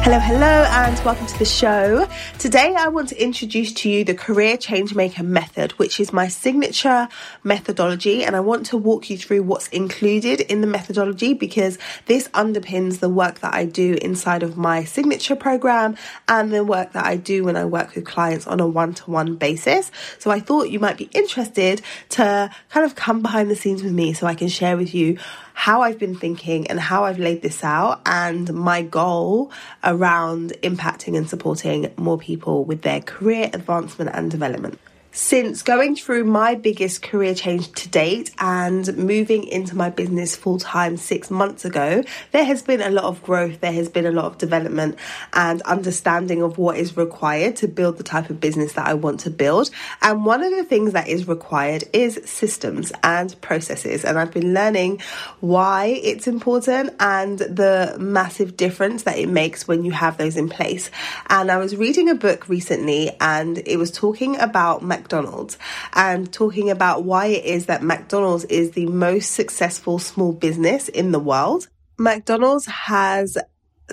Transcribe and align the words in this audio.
Hello, 0.00 0.18
hello, 0.20 0.64
and 0.70 1.04
welcome 1.04 1.26
to 1.26 1.38
the 1.38 1.44
show. 1.44 2.08
Today, 2.38 2.74
I 2.74 2.88
want 2.88 3.10
to 3.10 3.22
introduce 3.22 3.74
to 3.74 3.90
you 3.90 4.04
the 4.04 4.14
Career 4.14 4.56
Changemaker 4.56 5.22
method, 5.22 5.72
which 5.72 6.00
is 6.00 6.14
my 6.14 6.28
signature 6.28 7.08
methodology. 7.44 8.24
And 8.24 8.34
I 8.34 8.40
want 8.40 8.64
to 8.66 8.78
walk 8.78 9.10
you 9.10 9.18
through 9.18 9.42
what's 9.42 9.68
included 9.68 10.40
in 10.40 10.62
the 10.62 10.66
methodology 10.66 11.34
because 11.34 11.76
this 12.06 12.28
underpins 12.28 13.00
the 13.00 13.10
work 13.10 13.40
that 13.40 13.52
I 13.52 13.66
do 13.66 13.98
inside 14.00 14.42
of 14.42 14.56
my 14.56 14.84
signature 14.84 15.36
program 15.36 15.96
and 16.26 16.54
the 16.54 16.64
work 16.64 16.92
that 16.92 17.04
I 17.04 17.16
do 17.16 17.44
when 17.44 17.56
I 17.56 17.66
work 17.66 17.94
with 17.94 18.06
clients 18.06 18.46
on 18.46 18.60
a 18.60 18.66
one 18.66 18.94
to 18.94 19.10
one 19.10 19.34
basis. 19.34 19.90
So 20.18 20.30
I 20.30 20.40
thought 20.40 20.70
you 20.70 20.80
might 20.80 20.96
be 20.96 21.10
interested 21.12 21.82
to 22.10 22.50
kind 22.70 22.86
of 22.86 22.94
come 22.94 23.20
behind 23.20 23.50
the 23.50 23.56
scenes 23.56 23.82
with 23.82 23.92
me 23.92 24.14
so 24.14 24.26
I 24.26 24.34
can 24.34 24.48
share 24.48 24.78
with 24.78 24.94
you 24.94 25.18
how 25.58 25.82
I've 25.82 25.98
been 25.98 26.14
thinking 26.14 26.68
and 26.68 26.78
how 26.78 27.02
I've 27.02 27.18
laid 27.18 27.42
this 27.42 27.64
out 27.64 28.00
and 28.06 28.54
my 28.54 28.80
goal 28.80 29.50
around 29.82 30.52
impacting 30.62 31.16
and 31.16 31.28
supporting 31.28 31.92
more 31.96 32.16
people 32.16 32.64
with 32.64 32.82
their 32.82 33.00
career 33.00 33.50
advancement 33.52 34.12
and 34.14 34.30
development 34.30 34.78
since 35.10 35.62
going 35.62 35.96
through 35.96 36.24
my 36.24 36.54
biggest 36.54 37.02
career 37.02 37.34
change 37.34 37.72
to 37.72 37.88
date 37.88 38.30
and 38.38 38.96
moving 38.96 39.44
into 39.44 39.74
my 39.74 39.90
business 39.90 40.36
full 40.36 40.58
time 40.58 40.96
six 40.96 41.30
months 41.30 41.64
ago, 41.64 42.04
there 42.32 42.44
has 42.44 42.62
been 42.62 42.80
a 42.80 42.90
lot 42.90 43.04
of 43.04 43.22
growth, 43.22 43.60
there 43.60 43.72
has 43.72 43.88
been 43.88 44.06
a 44.06 44.12
lot 44.12 44.26
of 44.26 44.38
development 44.38 44.98
and 45.32 45.62
understanding 45.62 46.42
of 46.42 46.58
what 46.58 46.76
is 46.76 46.96
required 46.96 47.56
to 47.56 47.68
build 47.68 47.96
the 47.96 48.04
type 48.04 48.28
of 48.30 48.38
business 48.38 48.74
that 48.74 48.86
I 48.86 48.94
want 48.94 49.20
to 49.20 49.30
build. 49.30 49.70
And 50.02 50.24
one 50.24 50.42
of 50.42 50.50
the 50.50 50.64
things 50.64 50.92
that 50.92 51.08
is 51.08 51.26
required 51.26 51.84
is 51.92 52.20
systems 52.24 52.92
and 53.02 53.38
processes. 53.40 54.04
And 54.04 54.18
I've 54.18 54.32
been 54.32 54.52
learning 54.52 55.00
why 55.40 55.86
it's 55.86 56.26
important 56.26 56.94
and 57.00 57.38
the 57.38 57.96
massive 57.98 58.56
difference 58.56 59.04
that 59.04 59.18
it 59.18 59.28
makes 59.28 59.66
when 59.66 59.84
you 59.84 59.92
have 59.92 60.18
those 60.18 60.36
in 60.36 60.48
place. 60.48 60.90
And 61.28 61.50
I 61.50 61.56
was 61.56 61.76
reading 61.76 62.08
a 62.08 62.14
book 62.14 62.48
recently 62.48 63.10
and 63.20 63.58
it 63.66 63.78
was 63.78 63.90
talking 63.90 64.38
about 64.38 64.82
McDonald's 64.98 65.58
and 65.92 66.32
talking 66.32 66.70
about 66.70 67.04
why 67.04 67.26
it 67.26 67.44
is 67.44 67.66
that 67.66 67.82
McDonald's 67.82 68.44
is 68.44 68.72
the 68.72 68.86
most 68.86 69.30
successful 69.32 69.98
small 69.98 70.32
business 70.32 70.88
in 70.88 71.12
the 71.12 71.20
world. 71.20 71.68
McDonald's 71.98 72.66
has 72.66 73.38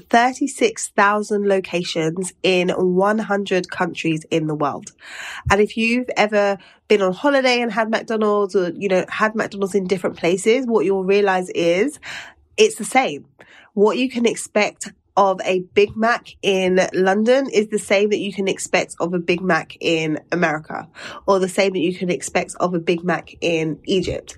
36,000 0.09 1.47
locations 1.47 2.33
in 2.43 2.69
100 2.69 3.69
countries 3.69 4.25
in 4.29 4.47
the 4.47 4.55
world. 4.55 4.91
And 5.49 5.61
if 5.61 5.77
you've 5.77 6.09
ever 6.17 6.57
been 6.87 7.01
on 7.01 7.13
holiday 7.13 7.61
and 7.61 7.71
had 7.71 7.89
McDonald's 7.89 8.55
or, 8.55 8.71
you 8.71 8.89
know, 8.89 9.05
had 9.07 9.35
McDonald's 9.35 9.75
in 9.75 9.87
different 9.87 10.17
places, 10.17 10.65
what 10.65 10.85
you'll 10.85 11.03
realize 11.03 11.49
is 11.49 11.99
it's 12.57 12.75
the 12.75 12.85
same. 12.85 13.25
What 13.73 13.97
you 13.97 14.09
can 14.09 14.25
expect 14.25 14.91
of 15.17 15.39
a 15.43 15.59
Big 15.73 15.95
Mac 15.95 16.35
in 16.41 16.79
London 16.93 17.49
is 17.49 17.67
the 17.67 17.79
same 17.79 18.09
that 18.09 18.19
you 18.19 18.33
can 18.33 18.47
expect 18.47 18.95
of 18.99 19.13
a 19.13 19.19
Big 19.19 19.41
Mac 19.41 19.77
in 19.79 20.19
America, 20.31 20.87
or 21.25 21.39
the 21.39 21.49
same 21.49 21.73
that 21.73 21.79
you 21.79 21.95
can 21.95 22.09
expect 22.09 22.55
of 22.59 22.73
a 22.73 22.79
Big 22.79 23.03
Mac 23.03 23.35
in 23.41 23.79
Egypt. 23.85 24.35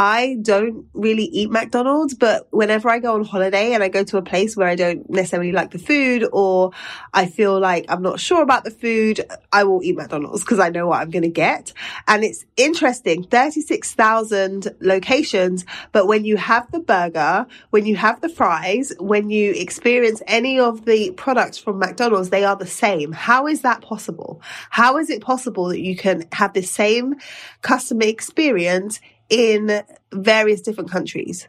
I 0.00 0.36
don't 0.42 0.86
really 0.94 1.24
eat 1.24 1.50
McDonald's, 1.50 2.14
but 2.14 2.46
whenever 2.52 2.88
I 2.88 3.00
go 3.00 3.14
on 3.14 3.24
holiday 3.24 3.72
and 3.72 3.82
I 3.82 3.88
go 3.88 4.04
to 4.04 4.18
a 4.18 4.22
place 4.22 4.56
where 4.56 4.68
I 4.68 4.76
don't 4.76 5.10
necessarily 5.10 5.50
like 5.50 5.72
the 5.72 5.80
food 5.80 6.24
or 6.32 6.70
I 7.12 7.26
feel 7.26 7.58
like 7.58 7.86
I'm 7.88 8.00
not 8.00 8.20
sure 8.20 8.40
about 8.40 8.62
the 8.62 8.70
food, 8.70 9.20
I 9.52 9.64
will 9.64 9.82
eat 9.82 9.96
McDonald's 9.96 10.44
because 10.44 10.60
I 10.60 10.68
know 10.68 10.86
what 10.86 11.00
I'm 11.00 11.10
going 11.10 11.24
to 11.24 11.28
get. 11.28 11.72
And 12.06 12.22
it's 12.22 12.44
interesting 12.56 13.24
36,000 13.24 14.72
locations, 14.80 15.66
but 15.90 16.06
when 16.06 16.24
you 16.24 16.36
have 16.36 16.70
the 16.70 16.78
burger, 16.78 17.48
when 17.70 17.84
you 17.84 17.96
have 17.96 18.20
the 18.20 18.28
fries, 18.28 18.92
when 19.00 19.30
you 19.30 19.50
experience 19.50 20.22
any 20.28 20.60
of 20.60 20.84
the 20.84 21.10
products 21.10 21.58
from 21.58 21.80
McDonald's, 21.80 22.30
they 22.30 22.44
are 22.44 22.54
the 22.54 22.68
same. 22.68 23.10
How 23.10 23.48
is 23.48 23.62
that 23.62 23.82
possible? 23.82 24.40
How 24.70 24.96
is 24.98 25.10
it 25.10 25.22
possible 25.22 25.70
that 25.70 25.80
you 25.80 25.96
can 25.96 26.28
have 26.30 26.52
the 26.52 26.62
same 26.62 27.16
customer 27.62 28.04
experience 28.04 29.00
in 29.28 29.82
various 30.12 30.60
different 30.62 30.90
countries. 30.90 31.48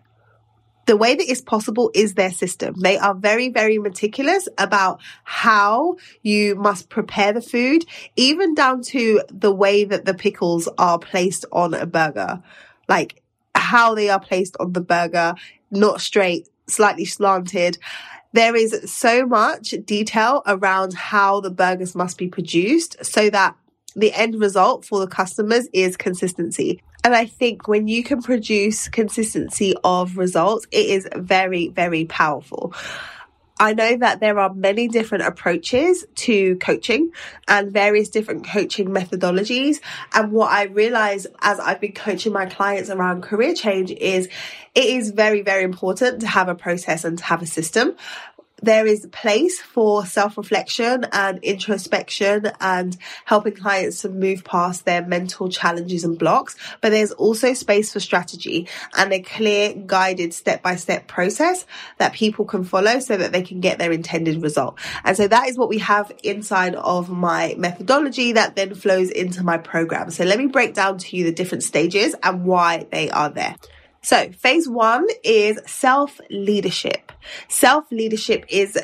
The 0.86 0.98
way 0.98 1.14
that 1.14 1.30
it's 1.30 1.42
possible 1.42 1.92
is 1.94 2.16
their 2.16 2.32
system. 2.32 2.74
They 2.80 2.98
are 2.98 3.14
very, 3.14 3.50
very 3.50 3.78
meticulous 3.78 4.48
about 4.58 5.00
how 5.24 5.98
you 6.24 6.56
must 6.56 6.90
prepare 6.90 7.32
the 7.32 7.44
food, 7.44 7.86
even 8.16 8.56
down 8.56 8.82
to 8.84 9.22
the 9.30 9.54
way 9.54 9.84
that 9.84 10.06
the 10.06 10.16
pickles 10.16 10.68
are 10.80 10.98
placed 10.98 11.46
on 11.52 11.76
a 11.76 11.86
burger. 11.86 12.42
Like 12.88 13.22
how 13.54 13.94
they 13.94 14.10
are 14.10 14.20
placed 14.20 14.58
on 14.60 14.74
the 14.74 14.82
burger, 14.82 15.36
not 15.70 16.02
straight, 16.02 16.50
slightly 16.66 17.06
slanted. 17.06 17.78
There 18.34 18.56
is 18.56 18.92
so 18.92 19.28
much 19.28 19.76
detail 19.86 20.42
around 20.48 20.94
how 20.94 21.40
the 21.40 21.52
burgers 21.52 21.94
must 21.94 22.18
be 22.18 22.30
produced 22.30 23.06
so 23.06 23.30
that 23.30 23.56
the 23.96 24.14
end 24.14 24.40
result 24.40 24.86
for 24.86 25.00
the 25.00 25.08
customers 25.08 25.68
is 25.72 25.98
consistency. 25.98 26.82
And 27.04 27.16
I 27.16 27.26
think 27.26 27.68
when 27.68 27.88
you 27.88 28.04
can 28.04 28.22
produce 28.22 28.90
consistency 28.90 29.74
of 29.84 30.18
results, 30.18 30.68
it 30.72 30.86
is 30.88 31.08
very, 31.16 31.70
very 31.70 32.06
powerful. 32.06 32.74
I 33.62 33.74
know 33.74 33.98
that 33.98 34.22
there 34.22 34.40
are 34.40 34.54
many 34.54 34.88
different 34.88 35.26
approaches 35.26 36.06
to 36.16 36.56
coaching 36.58 37.12
and 37.46 37.72
various 37.72 38.08
different 38.08 38.48
coaching 38.48 38.88
methodologies. 38.88 39.82
And 40.14 40.32
what 40.32 40.50
I 40.50 40.64
realize 40.64 41.28
as 41.42 41.60
I've 41.60 41.82
been 41.82 41.92
coaching 41.92 42.32
my 42.32 42.46
clients 42.46 42.90
around 42.90 43.22
career 43.22 43.54
change 43.54 43.92
is 43.92 44.30
it 44.76 44.86
is 44.86 45.12
very, 45.12 45.42
very 45.42 45.64
important 45.64 46.22
to 46.22 46.28
have 46.28 46.48
a 46.48 46.56
process 46.56 47.04
and 47.04 47.18
to 47.18 47.24
have 47.26 47.42
a 47.42 47.46
system 47.46 47.98
there 48.62 48.86
is 48.86 49.06
place 49.12 49.60
for 49.60 50.06
self 50.06 50.38
reflection 50.38 51.06
and 51.12 51.40
introspection 51.44 52.52
and 52.60 52.98
helping 53.26 53.56
clients 53.56 54.02
to 54.02 54.10
move 54.10 54.44
past 54.44 54.86
their 54.86 55.06
mental 55.06 55.50
challenges 55.50 56.04
and 56.04 56.18
blocks. 56.18 56.56
But 56.82 56.90
there's 56.90 57.12
also 57.12 57.54
space 57.54 57.94
for 57.94 58.00
strategy 58.00 58.68
and 58.98 59.12
a 59.14 59.22
clear, 59.22 59.74
guided 59.74 60.34
step 60.34 60.62
by 60.62 60.76
step 60.76 61.08
process 61.08 61.66
that 61.98 62.14
people 62.14 62.46
can 62.46 62.64
follow 62.64 63.00
so 63.00 63.18
that 63.18 63.32
they 63.32 63.42
can 63.42 63.60
get 63.60 63.80
their 63.80 63.92
intended 63.92 64.42
result. 64.42 64.80
And 65.04 65.16
so 65.16 65.28
that 65.28 65.48
is 65.48 65.58
what 65.58 65.70
we 65.70 65.80
have 65.80 66.12
inside 66.24 66.76
of 66.76 67.10
my 67.10 67.56
methodology 67.58 68.34
that 68.34 68.56
then 68.56 68.76
flows 68.76 69.10
into 69.10 69.44
my 69.44 69.58
program. 69.58 70.10
So 70.12 70.24
let 70.24 70.38
me 70.38 70.48
break 70.48 70.74
down 70.74 70.98
to 71.00 71.18
you 71.18 71.24
the 71.24 71.32
different 71.32 71.64
stages 71.64 72.16
and 72.24 72.46
why 72.46 72.88
they 72.92 73.10
are 73.10 73.30
there. 73.30 73.56
So, 74.02 74.32
phase 74.32 74.68
one 74.68 75.06
is 75.24 75.60
self 75.66 76.22
leadership. 76.30 77.09
Self 77.48 77.86
leadership 77.92 78.46
is 78.50 78.78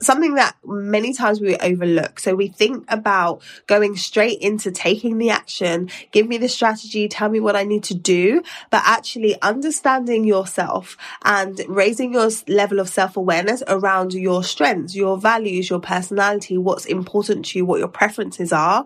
something 0.00 0.34
that 0.34 0.56
many 0.64 1.12
times 1.12 1.40
we 1.40 1.56
overlook. 1.56 2.20
So 2.20 2.34
we 2.34 2.48
think 2.48 2.84
about 2.88 3.42
going 3.66 3.96
straight 3.96 4.40
into 4.40 4.70
taking 4.70 5.18
the 5.18 5.30
action, 5.30 5.90
give 6.12 6.28
me 6.28 6.38
the 6.38 6.48
strategy, 6.48 7.08
tell 7.08 7.28
me 7.28 7.40
what 7.40 7.56
I 7.56 7.64
need 7.64 7.84
to 7.84 7.94
do, 7.94 8.42
but 8.70 8.82
actually 8.84 9.40
understanding 9.40 10.24
yourself 10.24 10.96
and 11.24 11.60
raising 11.68 12.12
your 12.12 12.30
level 12.48 12.80
of 12.80 12.88
self 12.88 13.16
awareness 13.16 13.62
around 13.66 14.14
your 14.14 14.44
strengths, 14.44 14.94
your 14.94 15.16
values, 15.16 15.70
your 15.70 15.80
personality, 15.80 16.58
what's 16.58 16.86
important 16.86 17.46
to 17.46 17.58
you, 17.58 17.64
what 17.64 17.78
your 17.78 17.88
preferences 17.88 18.52
are, 18.52 18.84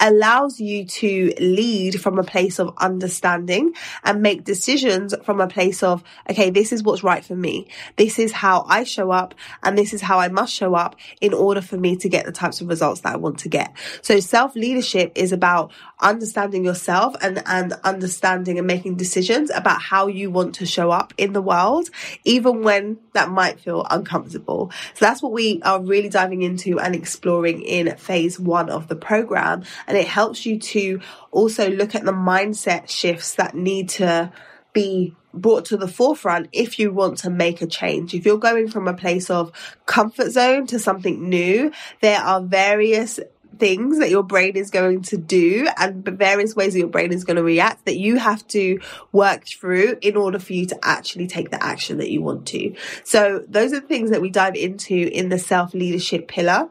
allows 0.00 0.60
you 0.60 0.84
to 0.86 1.32
lead 1.38 2.00
from 2.00 2.18
a 2.18 2.24
place 2.24 2.58
of 2.58 2.74
understanding 2.78 3.72
and 4.02 4.22
make 4.22 4.44
decisions 4.44 5.14
from 5.24 5.40
a 5.40 5.46
place 5.46 5.82
of, 5.82 6.02
okay, 6.30 6.50
this 6.50 6.72
is 6.72 6.82
what's 6.82 7.04
right 7.04 7.24
for 7.24 7.36
me. 7.36 7.68
This 7.96 8.18
is 8.18 8.32
how 8.32 8.64
I 8.68 8.84
show 8.84 9.10
up 9.10 9.34
and 9.62 9.76
this 9.76 9.92
is 9.92 10.00
how 10.00 10.18
I 10.18 10.28
must 10.28 10.53
show 10.54 10.74
up 10.74 10.96
in 11.20 11.34
order 11.34 11.60
for 11.60 11.76
me 11.76 11.96
to 11.96 12.08
get 12.08 12.24
the 12.24 12.32
types 12.32 12.60
of 12.60 12.68
results 12.68 13.00
that 13.02 13.14
I 13.14 13.16
want 13.16 13.38
to 13.40 13.48
get. 13.48 13.74
So 14.02 14.20
self 14.20 14.54
leadership 14.54 15.12
is 15.14 15.32
about 15.32 15.72
understanding 16.00 16.64
yourself 16.64 17.14
and, 17.20 17.42
and 17.46 17.72
understanding 17.84 18.58
and 18.58 18.66
making 18.66 18.96
decisions 18.96 19.50
about 19.50 19.80
how 19.80 20.06
you 20.06 20.30
want 20.30 20.54
to 20.56 20.66
show 20.66 20.90
up 20.90 21.12
in 21.16 21.32
the 21.32 21.42
world, 21.42 21.88
even 22.24 22.62
when 22.62 22.98
that 23.12 23.30
might 23.30 23.60
feel 23.60 23.86
uncomfortable. 23.90 24.70
So 24.94 25.04
that's 25.04 25.22
what 25.22 25.32
we 25.32 25.60
are 25.62 25.82
really 25.82 26.08
diving 26.08 26.42
into 26.42 26.78
and 26.78 26.94
exploring 26.94 27.62
in 27.62 27.96
phase 27.96 28.38
one 28.38 28.70
of 28.70 28.88
the 28.88 28.96
program. 28.96 29.64
And 29.86 29.96
it 29.96 30.06
helps 30.06 30.46
you 30.46 30.58
to 30.58 31.00
also 31.30 31.70
look 31.70 31.94
at 31.94 32.04
the 32.04 32.12
mindset 32.12 32.88
shifts 32.88 33.34
that 33.34 33.54
need 33.54 33.88
to 33.90 34.32
be 34.74 35.14
brought 35.32 35.64
to 35.66 35.76
the 35.76 35.88
forefront 35.88 36.48
if 36.52 36.78
you 36.78 36.92
want 36.92 37.18
to 37.18 37.30
make 37.30 37.62
a 37.62 37.66
change. 37.66 38.14
If 38.14 38.26
you're 38.26 38.38
going 38.38 38.68
from 38.68 38.86
a 38.86 38.94
place 38.94 39.30
of 39.30 39.50
comfort 39.86 40.30
zone 40.30 40.66
to 40.68 40.78
something 40.78 41.28
new, 41.28 41.72
there 42.02 42.20
are 42.20 42.42
various 42.42 43.18
things 43.58 43.98
that 43.98 44.10
your 44.10 44.22
brain 44.22 44.56
is 44.56 44.70
going 44.70 45.02
to 45.02 45.16
do 45.16 45.68
and 45.76 46.04
various 46.04 46.54
ways 46.54 46.72
that 46.72 46.78
your 46.78 46.88
brain 46.88 47.12
is 47.12 47.24
going 47.24 47.36
to 47.36 47.42
react 47.42 47.84
that 47.86 47.96
you 47.96 48.16
have 48.16 48.46
to 48.48 48.80
work 49.12 49.46
through 49.46 49.98
in 50.00 50.16
order 50.16 50.38
for 50.38 50.52
you 50.52 50.66
to 50.66 50.78
actually 50.82 51.26
take 51.26 51.50
the 51.50 51.62
action 51.62 51.98
that 51.98 52.10
you 52.10 52.22
want 52.22 52.46
to. 52.46 52.74
So 53.04 53.44
those 53.48 53.72
are 53.72 53.80
the 53.80 53.86
things 53.86 54.10
that 54.10 54.20
we 54.20 54.30
dive 54.30 54.56
into 54.56 54.94
in 54.94 55.28
the 55.28 55.38
self 55.38 55.74
leadership 55.74 56.28
pillar. 56.28 56.68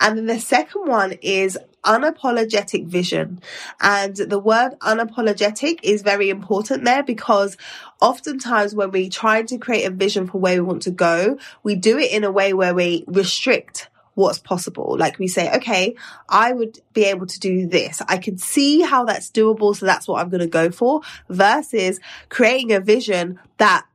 And 0.00 0.18
then 0.18 0.26
the 0.26 0.40
second 0.40 0.86
one 0.86 1.12
is 1.22 1.58
unapologetic 1.86 2.86
vision. 2.86 3.40
And 3.80 4.16
the 4.16 4.38
word 4.38 4.72
unapologetic 4.80 5.78
is 5.82 6.02
very 6.02 6.28
important 6.28 6.84
there 6.84 7.02
because 7.02 7.56
oftentimes 8.00 8.74
when 8.74 8.90
we 8.90 9.08
try 9.08 9.42
to 9.42 9.58
create 9.58 9.84
a 9.84 9.90
vision 9.90 10.26
for 10.26 10.38
where 10.38 10.60
we 10.60 10.66
want 10.66 10.82
to 10.82 10.90
go, 10.90 11.38
we 11.62 11.76
do 11.76 11.96
it 11.98 12.10
in 12.10 12.24
a 12.24 12.30
way 12.30 12.52
where 12.52 12.74
we 12.74 13.04
restrict 13.06 13.88
what's 14.16 14.38
possible. 14.38 14.96
Like 14.98 15.18
we 15.18 15.28
say, 15.28 15.54
okay, 15.56 15.94
I 16.28 16.52
would 16.52 16.80
be 16.94 17.04
able 17.04 17.26
to 17.26 17.38
do 17.38 17.68
this. 17.68 18.02
I 18.08 18.16
can 18.16 18.38
see 18.38 18.80
how 18.80 19.04
that's 19.04 19.30
doable. 19.30 19.76
So 19.76 19.86
that's 19.86 20.08
what 20.08 20.20
I'm 20.20 20.30
going 20.30 20.40
to 20.40 20.48
go 20.48 20.70
for 20.70 21.02
versus 21.28 22.00
creating 22.28 22.72
a 22.72 22.80
vision 22.80 23.38
that 23.58 23.86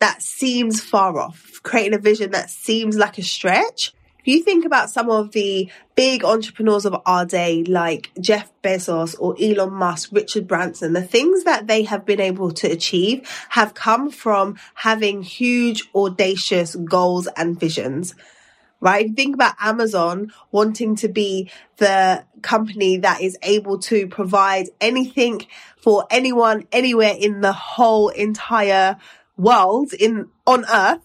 that 0.00 0.22
seems 0.22 0.80
far 0.80 1.18
off, 1.18 1.60
creating 1.62 1.94
a 1.94 1.98
vision 1.98 2.32
that 2.32 2.50
seems 2.50 2.96
like 2.96 3.18
a 3.18 3.22
stretch. 3.22 3.94
If 4.18 4.26
you 4.26 4.42
think 4.42 4.64
about 4.64 4.90
some 4.90 5.08
of 5.08 5.32
the 5.32 5.70
big 5.94 6.24
entrepreneurs 6.24 6.84
of 6.84 6.96
our 7.06 7.24
day, 7.24 7.62
like 7.64 8.10
Jeff 8.20 8.50
Bezos 8.62 9.14
or 9.18 9.36
Elon 9.40 9.72
Musk, 9.72 10.10
Richard 10.12 10.48
Branson, 10.48 10.94
the 10.94 11.02
things 11.02 11.44
that 11.44 11.68
they 11.68 11.84
have 11.84 12.04
been 12.04 12.20
able 12.20 12.50
to 12.52 12.70
achieve 12.70 13.28
have 13.50 13.74
come 13.74 14.10
from 14.10 14.56
having 14.74 15.22
huge, 15.22 15.88
audacious 15.94 16.74
goals 16.74 17.28
and 17.36 17.58
visions 17.58 18.14
right? 18.80 19.14
Think 19.14 19.34
about 19.34 19.54
Amazon 19.60 20.32
wanting 20.50 20.96
to 20.96 21.08
be 21.08 21.50
the 21.76 22.24
company 22.42 22.98
that 22.98 23.20
is 23.20 23.36
able 23.42 23.78
to 23.80 24.06
provide 24.08 24.68
anything 24.80 25.46
for 25.76 26.06
anyone, 26.10 26.66
anywhere 26.72 27.14
in 27.18 27.40
the 27.40 27.52
whole 27.52 28.08
entire 28.08 28.96
world 29.36 29.92
in 29.92 30.28
on 30.46 30.64
earth. 30.70 31.00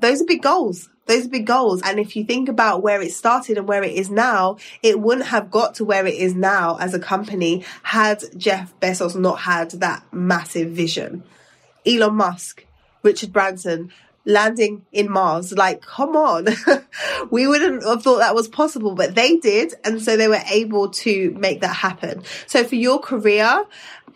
Those 0.00 0.22
are 0.22 0.26
big 0.26 0.42
goals. 0.42 0.88
Those 1.06 1.24
are 1.24 1.30
big 1.30 1.46
goals. 1.46 1.80
And 1.82 1.98
if 1.98 2.16
you 2.16 2.24
think 2.24 2.50
about 2.50 2.82
where 2.82 3.00
it 3.00 3.12
started 3.12 3.56
and 3.56 3.66
where 3.66 3.82
it 3.82 3.94
is 3.94 4.10
now, 4.10 4.58
it 4.82 5.00
wouldn't 5.00 5.28
have 5.28 5.50
got 5.50 5.76
to 5.76 5.84
where 5.84 6.06
it 6.06 6.14
is 6.14 6.34
now 6.34 6.76
as 6.76 6.92
a 6.92 6.98
company 6.98 7.64
had 7.82 8.22
Jeff 8.36 8.78
Bezos 8.78 9.16
not 9.16 9.40
had 9.40 9.70
that 9.72 10.04
massive 10.12 10.70
vision. 10.70 11.22
Elon 11.86 12.14
Musk, 12.14 12.66
Richard 13.02 13.32
Branson, 13.32 13.90
landing 14.28 14.84
in 14.92 15.10
Mars. 15.10 15.52
Like, 15.52 15.80
come 15.80 16.14
on. 16.14 16.46
we 17.30 17.48
wouldn't 17.48 17.82
have 17.82 18.02
thought 18.02 18.18
that 18.18 18.34
was 18.34 18.46
possible, 18.46 18.94
but 18.94 19.14
they 19.14 19.38
did. 19.38 19.74
And 19.84 20.00
so 20.00 20.16
they 20.16 20.28
were 20.28 20.42
able 20.52 20.90
to 20.90 21.32
make 21.32 21.62
that 21.62 21.74
happen. 21.74 22.22
So 22.46 22.62
for 22.62 22.76
your 22.76 23.00
career, 23.00 23.64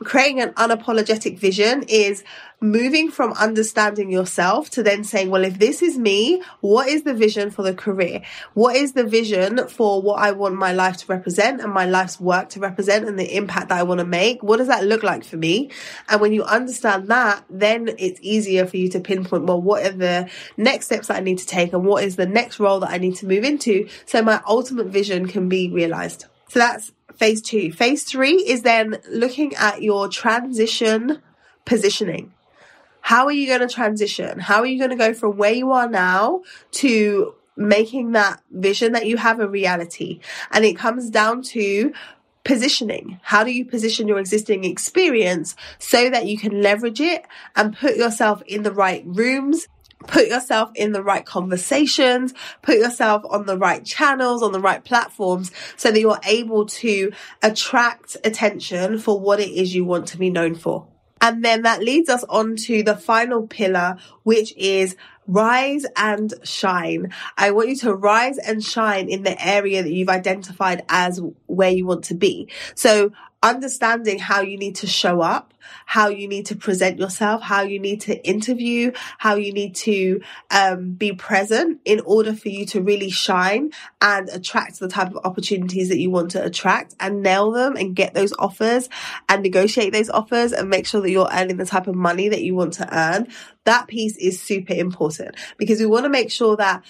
creating 0.05 0.41
an 0.41 0.51
unapologetic 0.55 1.39
vision 1.39 1.85
is 1.89 2.25
moving 2.63 3.11
from 3.11 3.33
understanding 3.33 4.11
yourself 4.11 4.71
to 4.71 4.83
then 4.83 5.03
saying, 5.03 5.29
well, 5.31 5.45
if 5.45 5.59
this 5.59 5.83
is 5.83 5.99
me, 5.99 6.41
what 6.61 6.89
is 6.89 7.03
the 7.03 7.13
vision 7.13 7.51
for 7.51 7.63
the 7.63 7.75
career? 7.75 8.23
What 8.55 8.77
is 8.77 8.93
the 8.93 9.05
vision 9.05 9.67
for 9.67 10.01
what 10.01 10.21
I 10.21 10.31
want 10.31 10.55
my 10.55 10.73
life 10.73 10.97
to 10.99 11.07
represent 11.09 11.61
and 11.61 11.73
my 11.73 11.87
life's 11.87 12.21
work 12.21 12.51
to 12.51 12.61
represent 12.61 13.09
and 13.09 13.19
the 13.19 13.37
impact 13.37 13.71
that 13.71 13.79
I 13.79 13.83
want 13.83 13.99
to 13.99 14.07
make? 14.07 14.43
What 14.43 14.59
does 14.59 14.69
that 14.69 14.85
look 14.85 15.03
like 15.03 15.25
for 15.25 15.37
me? 15.37 15.71
And 16.09 16.21
when 16.21 16.33
you 16.33 16.45
understand 16.45 17.09
that, 17.09 17.45
then 17.51 17.91
it's 17.99 18.21
easier 18.23 18.67
for 18.67 18.77
you 18.77 18.89
to 18.91 19.01
pinpoint, 19.01 19.45
well, 19.45 19.61
what 19.61 19.85
are 19.85 19.93
the 19.93 20.31
next 20.57 20.87
steps 20.87 21.09
that 21.09 21.17
I 21.17 21.21
need 21.21 21.39
to 21.39 21.47
take 21.47 21.73
and 21.73 21.85
what 21.85 22.05
is 22.05 22.15
the 22.15 22.27
next 22.27 22.61
role 22.61 22.79
that 22.81 22.91
I 22.91 22.99
need 22.99 23.17
to 23.17 23.27
move 23.27 23.43
into 23.43 23.89
so 24.07 24.23
my 24.23 24.41
ultimate 24.47 24.87
vision 24.87 25.27
can 25.27 25.49
be 25.49 25.69
realized. 25.69 26.27
So 26.53 26.59
that's 26.59 26.93
phase 27.15 27.41
two. 27.41 27.73
Phase 27.73 28.05
three 28.05 28.35
is 28.35 28.61
then 28.61 28.99
looking 29.09 29.55
at 29.55 29.81
your 29.81 30.07
transition 30.09 31.23
positioning. 31.65 32.35
How 33.01 33.25
are 33.25 33.33
you 33.33 33.47
going 33.47 33.67
to 33.67 33.75
transition? 33.75 34.39
How 34.39 34.59
are 34.59 34.67
you 34.67 34.77
going 34.77 34.91
to 34.91 34.97
go 34.97 35.15
from 35.15 35.39
where 35.39 35.55
you 35.55 35.73
are 35.73 35.89
now 35.89 36.43
to 36.73 37.35
making 37.57 38.13
that 38.13 38.43
vision 38.51 38.93
that 38.93 39.07
you 39.07 39.17
have 39.17 39.41
a 39.41 39.49
reality? 39.49 40.21
And 40.51 40.67
it 40.67 40.77
comes 40.77 41.09
down 41.09 41.41
to 41.55 41.95
positioning. 42.45 43.19
How 43.23 43.45
do 43.45 43.51
you 43.51 43.65
position 43.65 44.07
your 44.07 44.19
existing 44.19 44.65
experience 44.65 45.57
so 45.79 46.11
that 46.11 46.27
you 46.27 46.37
can 46.37 46.61
leverage 46.61 47.01
it 47.01 47.25
and 47.57 47.75
put 47.75 47.97
yourself 47.97 48.43
in 48.43 48.63
the 48.63 48.73
right 48.73 49.03
rooms, 49.07 49.69
put 50.07 50.29
yourself 50.29 50.71
in 50.75 50.93
the 50.93 51.03
right 51.03 51.25
conversations, 51.25 52.35
put 52.63 52.79
yourself 52.79 53.23
on 53.29 53.47
the 53.47 53.59
right 53.59 53.85
channels, 53.85 54.43
on 54.43 54.53
the 54.53 54.61
right 54.61 54.85
platforms 54.85 55.51
so 55.77 55.91
that 55.91 56.01
you're 56.01 56.21
able 56.25 56.67
to 56.67 57.13
attract 57.43 58.17
attention 58.25 58.99
for 58.99 59.19
what 59.19 59.41
it 59.41 59.51
is 59.51 59.75
you 59.75 59.85
want 59.85 60.07
to 60.09 60.19
be 60.19 60.31
known 60.31 60.55
for. 60.55 60.87
And 61.21 61.45
then 61.45 61.63
that 61.63 61.81
leads 61.81 62.09
us 62.09 62.25
on 62.25 62.57
to 62.57 62.83
the 62.83 62.97
final 62.97 63.47
pillar, 63.47 63.97
which 64.25 64.53
is 64.57 64.97
rise 65.29 65.87
and 65.97 66.35
shine. 66.43 67.13
I 67.39 67.53
want 67.53 67.69
you 67.69 67.77
to 67.77 67.95
rise 67.95 68.39
and 68.39 68.63
shine 68.63 69.09
in 69.09 69.23
the 69.23 69.41
area 69.41 69.83
that 69.83 69.93
you've 69.93 70.09
identified 70.09 70.85
as 70.89 71.21
where 71.47 71.71
you 71.71 71.87
want 71.87 72.05
to 72.05 72.15
be. 72.15 72.49
So 72.75 73.13
understanding 73.43 74.19
how 74.19 74.41
you 74.41 74.57
need 74.57 74.77
to 74.77 74.87
show 74.87 75.21
up, 75.21 75.53
how 75.87 76.09
you 76.09 76.29
need 76.29 76.47
to 76.47 76.57
present 76.57 76.99
yourself, 76.99 77.43
how 77.43 77.63
you 77.63 77.79
need 77.79 78.01
to 78.03 78.27
interview, 78.27 78.93
how 79.19 79.35
you 79.35 79.53
need 79.53 79.75
to 79.75 80.21
um, 80.51 80.93
be 80.93 81.13
present 81.13 81.81
in 81.85 82.01
order 82.01 82.35
for 82.35 82.49
you 82.49 82.65
to 82.67 82.81
really 82.81 83.11
shine 83.11 83.71
and 84.01 84.29
attract 84.29 84.79
the 84.79 84.89
type 84.89 85.09
of 85.09 85.19
opportunities 85.25 85.89
that 85.89 85.99
you 85.99 86.11
want 86.11 86.31
to 86.31 86.45
attract 86.45 86.95
and 87.01 87.23
nail 87.23 87.51
them 87.51 87.77
and 87.77 87.97
get 87.97 88.15
those 88.15 88.33
offers 88.39 88.89
and 89.29 89.43
negotiate 89.43 89.93
those 89.93 90.11
offers 90.11 90.53
and 90.53 90.69
make 90.69 90.87
sure 90.87 91.01
that 91.01 91.11
you're 91.11 91.31
earning 91.33 91.57
the 91.57 91.67
type 91.67 91.87
of 91.87 91.95
money 91.95 92.29
that 92.29 92.43
you 92.43 92.55
want 92.55 92.75
to 92.75 92.97
earn. 92.97 93.29
That 93.65 93.89
piece 93.89 94.17
is 94.17 94.41
super 94.41 94.75
important 94.75 95.37
because 95.57 95.81
we 95.81 95.87
want 95.87 96.05
to 96.05 96.11
make 96.11 96.31
sure 96.31 96.57
that 96.57 96.85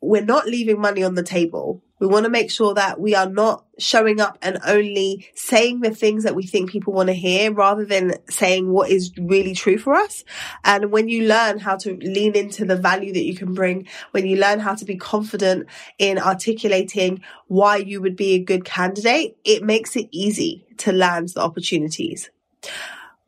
we're 0.00 0.24
not 0.24 0.46
leaving 0.46 0.80
money 0.80 1.02
on 1.02 1.14
the 1.14 1.22
table. 1.22 1.82
We 2.00 2.06
want 2.08 2.24
to 2.24 2.30
make 2.30 2.50
sure 2.50 2.74
that 2.74 3.00
we 3.00 3.14
are 3.14 3.28
not 3.28 3.64
showing 3.78 4.20
up 4.20 4.38
and 4.42 4.58
only 4.66 5.28
saying 5.34 5.80
the 5.80 5.94
things 5.94 6.24
that 6.24 6.34
we 6.34 6.44
think 6.44 6.70
people 6.70 6.92
want 6.92 7.06
to 7.08 7.12
hear 7.12 7.52
rather 7.52 7.84
than 7.84 8.14
saying 8.28 8.68
what 8.68 8.90
is 8.90 9.12
really 9.16 9.54
true 9.54 9.78
for 9.78 9.94
us. 9.94 10.24
And 10.64 10.90
when 10.90 11.08
you 11.08 11.26
learn 11.26 11.58
how 11.58 11.76
to 11.78 11.96
lean 11.96 12.34
into 12.34 12.64
the 12.64 12.76
value 12.76 13.12
that 13.12 13.24
you 13.24 13.34
can 13.34 13.54
bring, 13.54 13.86
when 14.10 14.26
you 14.26 14.36
learn 14.36 14.58
how 14.58 14.74
to 14.74 14.84
be 14.84 14.96
confident 14.96 15.68
in 15.98 16.18
articulating 16.18 17.22
why 17.46 17.76
you 17.76 18.00
would 18.02 18.16
be 18.16 18.34
a 18.34 18.38
good 18.38 18.64
candidate, 18.64 19.36
it 19.44 19.62
makes 19.62 19.94
it 19.96 20.08
easy 20.10 20.66
to 20.78 20.92
land 20.92 21.30
the 21.30 21.40
opportunities 21.40 22.30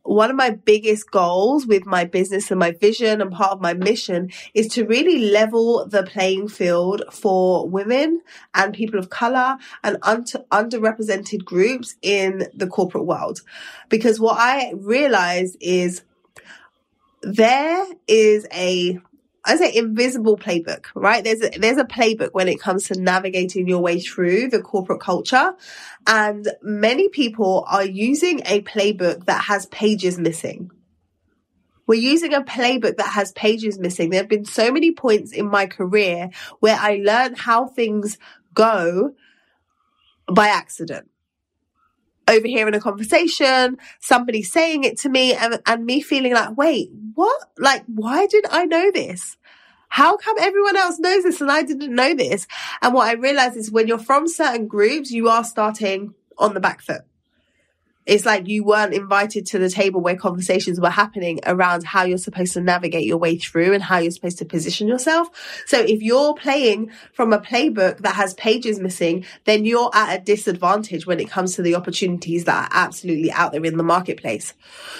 one 0.07 0.31
of 0.31 0.37
my 0.37 0.51
biggest 0.51 1.11
goals 1.11 1.67
with 1.67 1.85
my 1.85 2.05
business 2.05 2.51
and 2.51 2.61
my 2.61 2.71
vision 2.73 3.21
and 3.21 3.33
part 3.33 3.53
of 3.53 3.61
my 3.61 3.75
mission 3.75 4.31
is 4.55 4.69
to 4.69 4.85
really 4.85 5.19
level 5.19 5.87
the 5.87 6.03
playing 6.05 6.49
field 6.49 7.03
for 7.13 7.69
women 7.69 8.23
and 8.55 8.75
people 8.75 8.99
of 8.99 9.11
color 9.11 9.57
and 9.83 9.99
un- 10.03 10.25
underrepresented 10.25 11.45
groups 11.45 11.97
in 12.03 12.47
the 12.55 12.67
corporate 12.67 13.05
world. 13.05 13.41
Because 13.89 14.21
what 14.21 14.37
I 14.39 14.73
realize 14.77 15.57
is 15.61 16.03
there 17.23 17.87
is 18.07 18.47
a 18.53 19.01
I 19.47 19.57
say 19.57 19.73
invisible 19.75 20.37
playbook, 20.37 20.87
right? 20.95 21.23
There's 21.23 21.41
a, 21.41 21.51
there's 21.51 21.79
a 21.79 21.85
playbook 21.85 22.31
when 22.33 22.49
it 22.49 22.61
comes 22.61 22.89
to 22.89 23.01
navigating 23.01 23.69
your 23.69 23.81
way 23.81 24.01
through 24.01 24.49
the 24.49 24.61
corporate 24.61 25.01
culture. 25.01 25.55
And 26.07 26.49
many 26.63 27.09
people 27.09 27.65
are 27.69 27.85
using 27.85 28.41
a 28.45 28.61
playbook 28.63 29.27
that 29.27 29.45
has 29.45 29.67
pages 29.67 30.19
missing. 30.19 30.73
We're 31.87 32.01
using 32.01 32.35
a 32.35 32.43
playbook 32.43 32.97
that 32.97 33.13
has 33.13 33.31
pages 33.33 33.79
missing. 33.79 34.11
There 34.11 34.21
have 34.21 34.29
been 34.29 34.45
so 34.45 34.73
many 34.73 34.91
points 34.91 35.31
in 35.31 35.49
my 35.49 35.67
career 35.67 36.31
where 36.59 36.77
I 36.77 37.01
learned 37.05 37.39
how 37.39 37.69
things 37.69 38.19
go 38.53 39.15
by 40.27 40.49
accident 40.49 41.09
overhearing 42.29 42.75
a 42.75 42.81
conversation, 42.81 43.79
somebody 44.01 44.43
saying 44.43 44.85
it 44.85 44.99
to 45.01 45.09
me 45.09 45.35
and, 45.35 45.61
and 45.67 45.87
me 45.87 46.01
feeling 46.01 46.35
like, 46.35 46.57
wait, 46.57 46.91
what? 47.15 47.41
Like, 47.59 47.85
why 47.87 48.27
did 48.27 48.45
I 48.51 48.65
know 48.65 48.91
this? 48.91 49.37
how 49.89 50.17
come 50.17 50.37
everyone 50.39 50.77
else 50.77 50.99
knows 50.99 51.23
this 51.23 51.41
and 51.41 51.51
I 51.51 51.63
didn't 51.63 51.95
know 51.95 52.15
this? 52.15 52.47
And 52.83 52.93
what 52.93 53.09
I 53.09 53.13
realized 53.13 53.57
is 53.57 53.71
when 53.71 53.89
you're 53.89 53.99
from 53.99 54.29
certain 54.29 54.67
groups, 54.67 55.11
you 55.11 55.29
are 55.29 55.43
starting 55.45 56.13
on 56.37 56.53
the 56.53 56.61
back 56.61 56.83
foot. 56.83 57.03
It's 58.07 58.25
like 58.25 58.47
you 58.47 58.65
weren't 58.65 58.95
invited 58.95 59.47
to 59.47 59.59
the 59.59 59.69
table 59.69 60.01
where 60.01 60.17
conversations 60.17 60.81
were 60.81 60.91
happening 60.91 61.41
around 61.47 61.85
how 61.85 62.05
you're 62.05 62.19
supposed 62.19 62.53
to 62.55 62.61
navigate 62.61 63.05
your 63.05 63.19
way 63.19 63.37
through 63.37 63.75
and 63.75 63.83
how 63.83 63.99
you're 63.99 64.13
supposed 64.13 64.39
to 64.39 64.45
position 64.45 64.89
yourself. 64.89 65.29
So 65.67 65.81
if 65.81 66.03
you're 66.03 66.35
playing 66.35 66.93
from 67.13 67.33
a 67.33 67.41
playbook 67.41 67.99
that 67.99 68.15
has 68.15 68.35
pages 68.35 68.79
missing, 68.79 69.25
then 69.45 69.65
you're 69.65 69.91
at 69.93 70.21
a 70.21 70.23
disadvantage 70.23 71.07
when 71.07 71.21
it 71.21 71.29
comes 71.29 71.57
to 71.57 71.63
the 71.63 71.75
opportunities 71.75 72.45
that 72.45 72.71
are 72.71 72.77
absolutely 72.85 73.33
out 73.33 73.53
there 73.53 73.65
in 73.65 73.77
the 73.77 73.83
marketplace. 73.83 74.55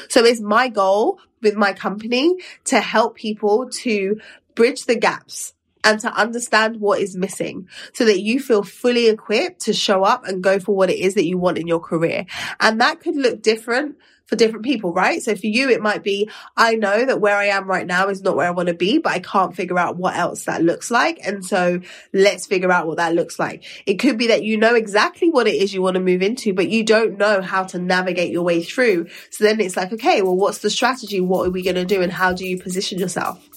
So 0.09 0.25
it's 0.25 0.41
my 0.41 0.69
goal 0.69 1.21
with 1.43 1.55
my 1.55 1.73
company 1.73 2.37
to 2.65 2.81
help 2.81 3.15
people 3.15 3.71
to 3.71 4.21
bridge 4.55 4.87
the 4.87 4.97
gaps 4.97 5.53
and 5.87 6.01
to 6.01 6.13
understand 6.13 6.81
what 6.81 7.01
is 7.01 7.17
missing 7.17 7.69
so 7.95 8.05
that 8.05 8.21
you 8.21 8.41
feel 8.41 8.65
fully 8.65 9.07
equipped 9.07 9.61
to 9.61 9.73
show 9.73 10.03
up 10.03 10.27
and 10.27 10.43
go 10.43 10.59
for 10.59 10.75
what 10.75 10.91
it 10.91 10.99
is 10.99 11.15
that 11.15 11.25
you 11.25 11.39
want 11.39 11.59
in 11.59 11.69
your 11.69 11.79
career. 11.79 12.27
And 12.59 12.81
that 12.81 12.99
could 12.99 13.15
look 13.15 13.41
different 13.41 13.97
for 14.27 14.35
different 14.35 14.65
people, 14.65 14.93
right? 14.93 15.23
So 15.23 15.37
for 15.37 15.47
you, 15.47 15.71
it 15.71 15.81
might 15.81 16.03
be, 16.03 16.29
I 16.57 16.75
know 16.75 17.05
that 17.05 17.21
where 17.21 17.37
I 17.37 17.45
am 17.47 17.69
right 17.69 17.87
now 17.87 18.09
is 18.09 18.21
not 18.21 18.35
where 18.35 18.49
I 18.49 18.51
want 18.51 18.67
to 18.67 18.75
be, 18.75 18.99
but 18.99 19.13
I 19.13 19.21
can't 19.21 19.55
figure 19.55 19.79
out 19.79 19.97
what 19.97 20.17
else 20.17 20.47
that 20.47 20.65
looks 20.65 20.91
like. 20.91 21.21
And 21.25 21.45
so 21.45 21.79
let's 22.13 22.47
figure 22.47 22.73
out 22.73 22.89
what 22.89 22.97
that 22.97 23.15
looks 23.15 23.39
like. 23.39 23.63
It 23.87 24.01
could 24.01 24.19
be 24.19 24.27
that 24.27 24.43
you 24.43 24.57
know 24.57 24.75
exactly 24.75 25.31
what 25.31 25.47
it 25.47 25.55
is 25.55 25.73
you 25.73 25.83
want 25.83 25.95
to 25.95 26.01
move 26.01 26.23
into, 26.23 26.53
but 26.53 26.69
you 26.69 26.83
don't 26.83 27.17
know 27.17 27.41
how 27.41 27.63
to 27.67 27.79
navigate 27.79 28.33
your 28.33 28.43
way 28.43 28.65
through. 28.65 29.07
So 29.31 29.45
then 29.45 29.61
it's 29.61 29.77
like, 29.77 29.93
okay, 29.93 30.21
well, 30.23 30.37
what's 30.37 30.59
the 30.59 30.71
strategy? 30.71 31.21
What 31.21 31.47
are 31.47 31.53
we 31.53 31.63
going 31.63 31.77
to 31.77 31.85
do? 31.85 32.03
And 32.03 32.11
how 32.11 32.33
do 32.33 32.45
you 32.45 32.59
position 32.59 32.99
yourself? 32.99 33.56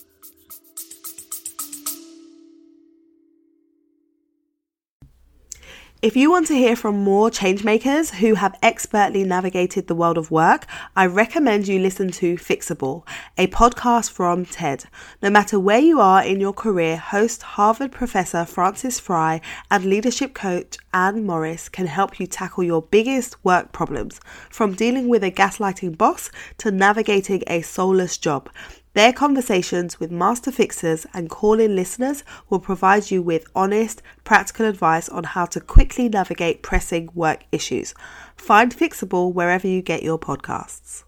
If 6.01 6.15
you 6.15 6.31
want 6.31 6.47
to 6.47 6.55
hear 6.55 6.77
from 6.77 7.03
more 7.03 7.29
changemakers 7.29 8.11
who 8.11 8.35
have 8.35 8.57
expertly 8.63 9.25
navigated 9.25 9.87
the 9.87 9.95
world 9.95 10.17
of 10.17 10.31
work, 10.31 10.65
I 10.95 11.05
recommend 11.05 11.67
you 11.67 11.77
listen 11.77 12.09
to 12.11 12.37
Fixable, 12.37 13.05
a 13.37 13.47
podcast 13.47 14.09
from 14.09 14.45
TED. 14.45 14.85
No 15.21 15.29
matter 15.29 15.59
where 15.59 15.79
you 15.79 15.99
are 15.99 16.23
in 16.23 16.39
your 16.39 16.53
career, 16.53 16.95
host 16.95 17.43
Harvard 17.43 17.91
professor 17.91 18.45
Frances 18.45 18.97
Frei 18.97 19.41
and 19.69 19.83
leadership 19.83 20.33
coach 20.33 20.77
Anne 20.93 21.25
Morriss 21.25 21.69
can 21.69 21.87
help 21.87 22.17
you 22.17 22.27
tackle 22.27 22.63
your 22.63 22.81
biggest 22.81 23.35
work 23.43 23.73
problems, 23.73 24.21
from 24.49 24.75
dealing 24.75 25.09
with 25.09 25.21
a 25.21 25.31
gaslighting 25.31 25.97
boss 25.97 26.31
to 26.59 26.71
navigating 26.71 27.43
a 27.47 27.61
soulless 27.61 28.17
job. 28.17 28.49
Their 28.93 29.13
conversations 29.13 29.99
with 29.99 30.09
master 30.11 30.51
fixers 30.51 31.05
and 31.13 31.29
call 31.29 31.59
in 31.59 31.75
listeners 31.75 32.23
will 32.49 32.59
provide 32.59 33.11
you 33.11 33.21
with 33.21 33.45
honest, 33.55 34.01
practical 34.23 34.65
advice 34.65 35.07
on 35.07 35.25
how 35.25 35.45
to 35.45 35.61
quickly 35.61 36.09
navigate 36.09 36.63
pressing 36.63 37.09
work 37.13 37.45
issues. 37.51 37.93
Find 38.35 38.75
Fixable 38.75 39.31
wherever 39.31 39.67
you 39.67 39.83
get 39.83 40.01
your 40.01 40.17
podcasts. 40.17 41.03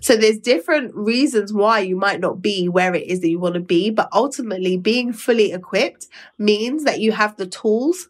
So 0.00 0.16
there's 0.16 0.38
different 0.38 0.94
reasons 0.94 1.52
why 1.52 1.78
you 1.78 1.96
might 1.96 2.20
not 2.20 2.42
be 2.42 2.68
where 2.68 2.94
it 2.94 3.06
is 3.06 3.20
that 3.20 3.30
you 3.30 3.38
want 3.38 3.54
to 3.54 3.60
be, 3.60 3.90
but 3.90 4.08
ultimately 4.12 4.76
being 4.76 5.12
fully 5.12 5.52
equipped 5.52 6.08
means 6.36 6.82
that 6.84 7.00
you 7.00 7.12
have 7.12 7.36
the 7.36 7.46
tools 7.46 8.08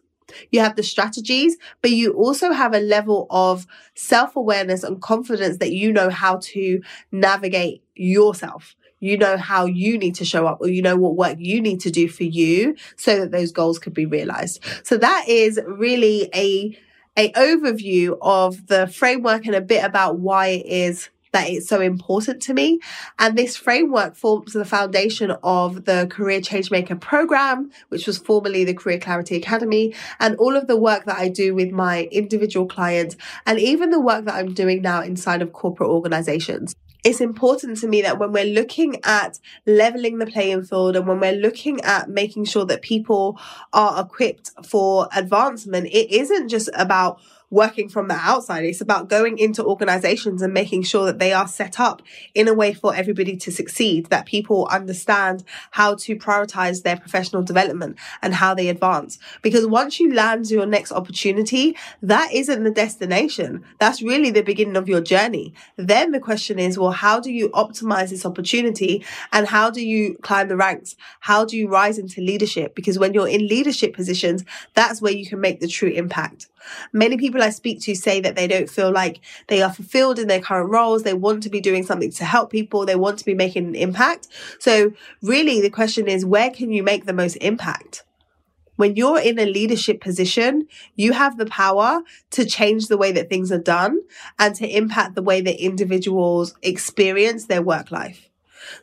you 0.51 0.59
have 0.59 0.75
the 0.75 0.83
strategies, 0.83 1.57
but 1.81 1.91
you 1.91 2.13
also 2.13 2.51
have 2.51 2.73
a 2.73 2.79
level 2.79 3.27
of 3.29 3.65
self 3.95 4.35
awareness 4.35 4.83
and 4.83 5.01
confidence 5.01 5.57
that 5.57 5.71
you 5.71 5.91
know 5.91 6.09
how 6.09 6.37
to 6.41 6.81
navigate 7.11 7.83
yourself. 7.95 8.75
You 8.99 9.17
know 9.17 9.37
how 9.37 9.65
you 9.65 9.97
need 9.97 10.15
to 10.15 10.25
show 10.25 10.47
up, 10.47 10.59
or 10.61 10.67
you 10.67 10.81
know 10.81 10.95
what 10.95 11.15
work 11.15 11.37
you 11.39 11.61
need 11.61 11.81
to 11.81 11.91
do 11.91 12.07
for 12.07 12.23
you 12.23 12.75
so 12.95 13.19
that 13.19 13.31
those 13.31 13.51
goals 13.51 13.77
could 13.77 13.93
be 13.93 14.05
realized. 14.05 14.63
So 14.83 14.97
that 14.97 15.25
is 15.27 15.59
really 15.67 16.29
a 16.33 16.77
a 17.17 17.31
overview 17.31 18.17
of 18.21 18.67
the 18.67 18.87
framework 18.87 19.45
and 19.45 19.55
a 19.55 19.61
bit 19.61 19.83
about 19.83 20.19
why 20.19 20.47
it 20.47 20.65
is 20.65 21.09
that 21.35 21.49
it's 21.49 21.67
so 21.67 21.81
important 21.81 22.41
to 22.43 22.53
me. 22.53 22.79
And 23.19 23.37
this 23.37 23.57
framework 23.57 24.15
forms 24.15 24.53
the 24.53 24.63
foundation 24.63 25.31
of 25.43 25.83
the 25.83 26.07
Career 26.09 26.39
Changemaker 26.39 26.99
program, 26.99 27.71
which 27.89 28.07
was 28.07 28.17
formerly 28.17 28.63
the 28.63 28.73
Career 28.73 28.99
Clarity 28.99 29.35
Academy, 29.35 29.93
and 30.21 30.37
all 30.37 30.55
of 30.55 30.67
the 30.67 30.77
work 30.77 31.03
that 31.05 31.17
I 31.17 31.27
do 31.27 31.53
with 31.53 31.71
my 31.71 32.03
individual 32.11 32.65
clients, 32.65 33.17
and 33.45 33.59
even 33.59 33.89
the 33.89 33.99
work 33.99 34.23
that 34.25 34.35
I'm 34.35 34.53
doing 34.53 34.81
now 34.81 35.01
inside 35.01 35.41
of 35.41 35.51
corporate 35.51 35.89
organizations 35.89 36.73
it's 37.05 37.21
important 37.21 37.77
to 37.77 37.87
me 37.87 38.01
that 38.01 38.17
when 38.17 38.31
we're 38.31 38.51
looking 38.51 38.99
at 39.03 39.39
leveling 39.67 40.17
the 40.17 40.25
playing 40.25 40.63
field 40.63 40.95
and 40.95 41.07
when 41.07 41.19
we're 41.19 41.33
looking 41.33 41.79
at 41.81 42.09
making 42.09 42.45
sure 42.45 42.65
that 42.65 42.81
people 42.81 43.39
are 43.73 44.01
equipped 44.01 44.49
for 44.65 45.07
advancement, 45.15 45.85
it 45.85 46.11
isn't 46.11 46.49
just 46.49 46.67
about 46.73 47.21
working 47.55 47.87
from 47.87 48.09
the 48.09 48.15
outside. 48.15 48.65
It's 48.65 48.81
about 48.81 49.09
going 49.09 49.39
into 49.39 49.63
organizations 49.63 50.41
and 50.41 50.53
making 50.53 50.83
sure 50.83 51.05
that 51.05 51.19
they 51.19 51.31
are 51.31 51.47
set 51.47 51.79
up 51.79 52.01
in 52.33 52.47
a 52.47 52.53
way 52.53 52.73
for 52.73 52.93
everybody 52.93 53.37
to 53.37 53.51
succeed, 53.51 54.07
that 54.07 54.25
people 54.25 54.67
understand 54.69 55.43
how 55.71 55.95
to 55.95 56.17
prioritize 56.17 56.83
their 56.83 56.97
professional 56.97 57.41
development 57.41 57.97
and 58.21 58.33
how 58.35 58.53
they 58.53 58.67
advance. 58.67 59.17
Because 59.41 59.65
once 59.65 59.99
you 59.99 60.13
land 60.13 60.51
your 60.51 60.65
next 60.65 60.91
opportunity, 60.91 61.77
that 62.01 62.31
isn't 62.33 62.63
the 62.63 62.71
destination. 62.71 63.63
That's 63.79 64.01
really 64.01 64.31
the 64.31 64.43
beginning 64.43 64.75
of 64.75 64.89
your 64.89 65.01
journey. 65.01 65.53
Then 65.77 66.11
the 66.11 66.19
question 66.19 66.59
is, 66.59 66.77
well, 66.77 66.91
how 66.91 67.21
do 67.21 67.31
you 67.31 67.49
optimize 67.49 68.09
this 68.09 68.25
opportunity 68.25 69.05
and 69.31 69.47
how 69.47 69.69
do 69.69 69.85
you 69.85 70.17
climb 70.21 70.49
the 70.49 70.57
ranks? 70.57 70.97
How 71.21 71.45
do 71.45 71.55
you 71.55 71.69
rise 71.69 71.97
into 71.97 72.19
leadership? 72.19 72.75
Because 72.75 72.99
when 72.99 73.13
you're 73.13 73.29
in 73.29 73.47
leadership 73.47 73.93
positions, 73.93 74.43
that's 74.73 75.01
where 75.01 75.13
you 75.13 75.25
can 75.25 75.39
make 75.39 75.61
the 75.61 75.67
true 75.67 75.89
impact. 75.89 76.49
Many 76.93 77.17
people 77.17 77.41
I 77.41 77.49
speak 77.49 77.81
to 77.81 77.95
say 77.95 78.19
that 78.21 78.35
they 78.35 78.47
don't 78.47 78.69
feel 78.69 78.91
like 78.91 79.19
they 79.47 79.61
are 79.61 79.73
fulfilled 79.73 80.19
in 80.19 80.27
their 80.27 80.41
current 80.41 80.69
roles. 80.69 81.03
They 81.03 81.13
want 81.13 81.43
to 81.43 81.49
be 81.49 81.61
doing 81.61 81.83
something 81.83 82.11
to 82.11 82.25
help 82.25 82.51
people. 82.51 82.85
They 82.85 82.95
want 82.95 83.19
to 83.19 83.25
be 83.25 83.33
making 83.33 83.65
an 83.67 83.75
impact. 83.75 84.27
So 84.59 84.93
really 85.21 85.61
the 85.61 85.69
question 85.69 86.07
is, 86.07 86.25
where 86.25 86.49
can 86.49 86.71
you 86.71 86.83
make 86.83 87.05
the 87.05 87.13
most 87.13 87.35
impact? 87.37 88.03
When 88.75 88.95
you're 88.95 89.19
in 89.19 89.39
a 89.39 89.45
leadership 89.45 90.01
position, 90.01 90.67
you 90.95 91.13
have 91.13 91.37
the 91.37 91.45
power 91.45 92.01
to 92.31 92.45
change 92.45 92.87
the 92.87 92.97
way 92.97 93.11
that 93.13 93.29
things 93.29 93.51
are 93.51 93.57
done 93.57 94.01
and 94.37 94.53
to 94.55 94.67
impact 94.67 95.15
the 95.15 95.21
way 95.21 95.39
that 95.41 95.63
individuals 95.63 96.55
experience 96.61 97.45
their 97.45 97.61
work 97.61 97.91
life. 97.91 98.24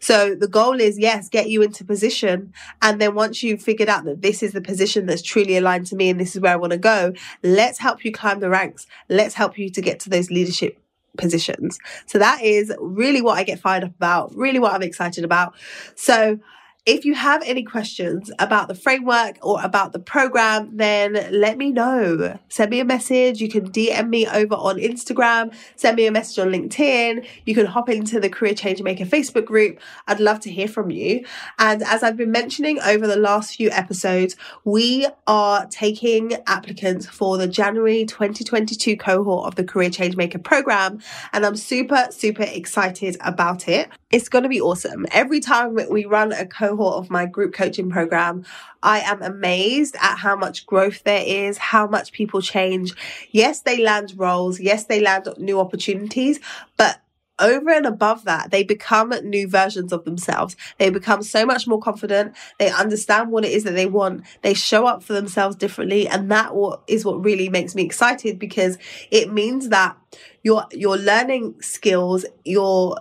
So 0.00 0.34
the 0.34 0.48
goal 0.48 0.80
is, 0.80 0.98
yes, 0.98 1.28
get 1.28 1.48
you 1.48 1.62
into 1.62 1.84
position. 1.84 2.52
And 2.80 3.00
then 3.00 3.14
once 3.14 3.42
you've 3.42 3.62
figured 3.62 3.88
out 3.88 4.04
that 4.04 4.22
this 4.22 4.42
is 4.42 4.52
the 4.52 4.60
position 4.60 5.06
that's 5.06 5.22
truly 5.22 5.56
aligned 5.56 5.86
to 5.86 5.96
me 5.96 6.10
and 6.10 6.20
this 6.20 6.34
is 6.34 6.40
where 6.40 6.52
I 6.52 6.56
want 6.56 6.72
to 6.72 6.78
go, 6.78 7.12
let's 7.42 7.78
help 7.78 8.04
you 8.04 8.12
climb 8.12 8.40
the 8.40 8.50
ranks. 8.50 8.86
Let's 9.08 9.34
help 9.34 9.58
you 9.58 9.70
to 9.70 9.80
get 9.80 10.00
to 10.00 10.10
those 10.10 10.30
leadership 10.30 10.78
positions. 11.16 11.78
So 12.06 12.18
that 12.18 12.42
is 12.42 12.72
really 12.80 13.20
what 13.20 13.38
I 13.38 13.42
get 13.42 13.60
fired 13.60 13.84
up 13.84 13.90
about, 13.90 14.34
really 14.34 14.58
what 14.58 14.72
I'm 14.72 14.82
excited 14.82 15.24
about. 15.24 15.54
So 15.94 16.38
if 16.84 17.04
you 17.04 17.14
have 17.14 17.42
any 17.46 17.62
questions 17.62 18.32
about 18.40 18.66
the 18.66 18.74
framework 18.74 19.38
or 19.40 19.62
about 19.62 19.92
the 19.92 20.00
program, 20.00 20.76
then 20.76 21.28
let 21.30 21.56
me 21.56 21.70
know. 21.70 22.36
Send 22.48 22.70
me 22.72 22.80
a 22.80 22.84
message. 22.84 23.40
You 23.40 23.48
can 23.48 23.70
DM 23.70 24.08
me 24.08 24.26
over 24.26 24.56
on 24.56 24.78
Instagram, 24.78 25.54
send 25.76 25.96
me 25.96 26.06
a 26.06 26.10
message 26.10 26.40
on 26.40 26.48
LinkedIn. 26.48 27.24
You 27.46 27.54
can 27.54 27.66
hop 27.66 27.88
into 27.88 28.18
the 28.18 28.28
Career 28.28 28.54
Changemaker 28.54 29.06
Facebook 29.06 29.44
group. 29.44 29.78
I'd 30.08 30.18
love 30.18 30.40
to 30.40 30.50
hear 30.50 30.66
from 30.66 30.90
you. 30.90 31.24
And 31.60 31.84
as 31.84 32.02
I've 32.02 32.16
been 32.16 32.32
mentioning 32.32 32.80
over 32.80 33.06
the 33.06 33.16
last 33.16 33.54
few 33.54 33.70
episodes, 33.70 34.34
we 34.64 35.06
are 35.28 35.66
taking 35.66 36.32
applicants 36.48 37.06
for 37.06 37.38
the 37.38 37.46
January 37.46 38.04
2022 38.04 38.96
cohort 38.96 39.46
of 39.46 39.54
the 39.54 39.64
Career 39.64 39.90
Changemaker 39.90 40.42
program. 40.42 40.98
And 41.32 41.46
I'm 41.46 41.56
super, 41.56 42.08
super 42.10 42.42
excited 42.42 43.16
about 43.20 43.68
it. 43.68 43.88
It's 44.12 44.28
going 44.28 44.42
to 44.42 44.48
be 44.48 44.60
awesome. 44.60 45.06
Every 45.10 45.40
time 45.40 45.74
we 45.90 46.04
run 46.04 46.32
a 46.32 46.46
cohort, 46.46 46.96
of 46.96 47.10
my 47.10 47.24
group 47.24 47.54
coaching 47.54 47.90
program, 47.90 48.44
I 48.82 49.00
am 49.00 49.22
amazed 49.22 49.96
at 49.96 50.16
how 50.16 50.36
much 50.36 50.66
growth 50.66 51.02
there 51.04 51.24
is, 51.26 51.56
how 51.56 51.86
much 51.86 52.12
people 52.12 52.42
change. 52.42 52.92
Yes, 53.30 53.62
they 53.62 53.82
land 53.82 54.12
roles. 54.16 54.60
Yes, 54.60 54.84
they 54.84 55.00
land 55.00 55.28
new 55.38 55.58
opportunities, 55.58 56.40
but 56.76 57.00
over 57.38 57.70
and 57.70 57.86
above 57.86 58.24
that, 58.24 58.50
they 58.50 58.62
become 58.62 59.10
new 59.24 59.48
versions 59.48 59.92
of 59.92 60.04
themselves. 60.04 60.56
They 60.78 60.90
become 60.90 61.22
so 61.22 61.44
much 61.44 61.66
more 61.66 61.80
confident. 61.80 62.36
They 62.58 62.70
understand 62.70 63.32
what 63.32 63.44
it 63.44 63.52
is 63.52 63.64
that 63.64 63.74
they 63.74 63.86
want. 63.86 64.24
They 64.42 64.54
show 64.54 64.86
up 64.86 65.02
for 65.02 65.14
themselves 65.14 65.56
differently. 65.56 66.06
And 66.06 66.30
that 66.30 66.52
is 66.86 67.04
what 67.04 67.24
really 67.24 67.48
makes 67.48 67.74
me 67.74 67.82
excited 67.82 68.38
because 68.38 68.78
it 69.10 69.32
means 69.32 69.70
that 69.70 69.96
your, 70.42 70.66
your 70.70 70.96
learning 70.96 71.60
skills, 71.62 72.24
your 72.44 72.98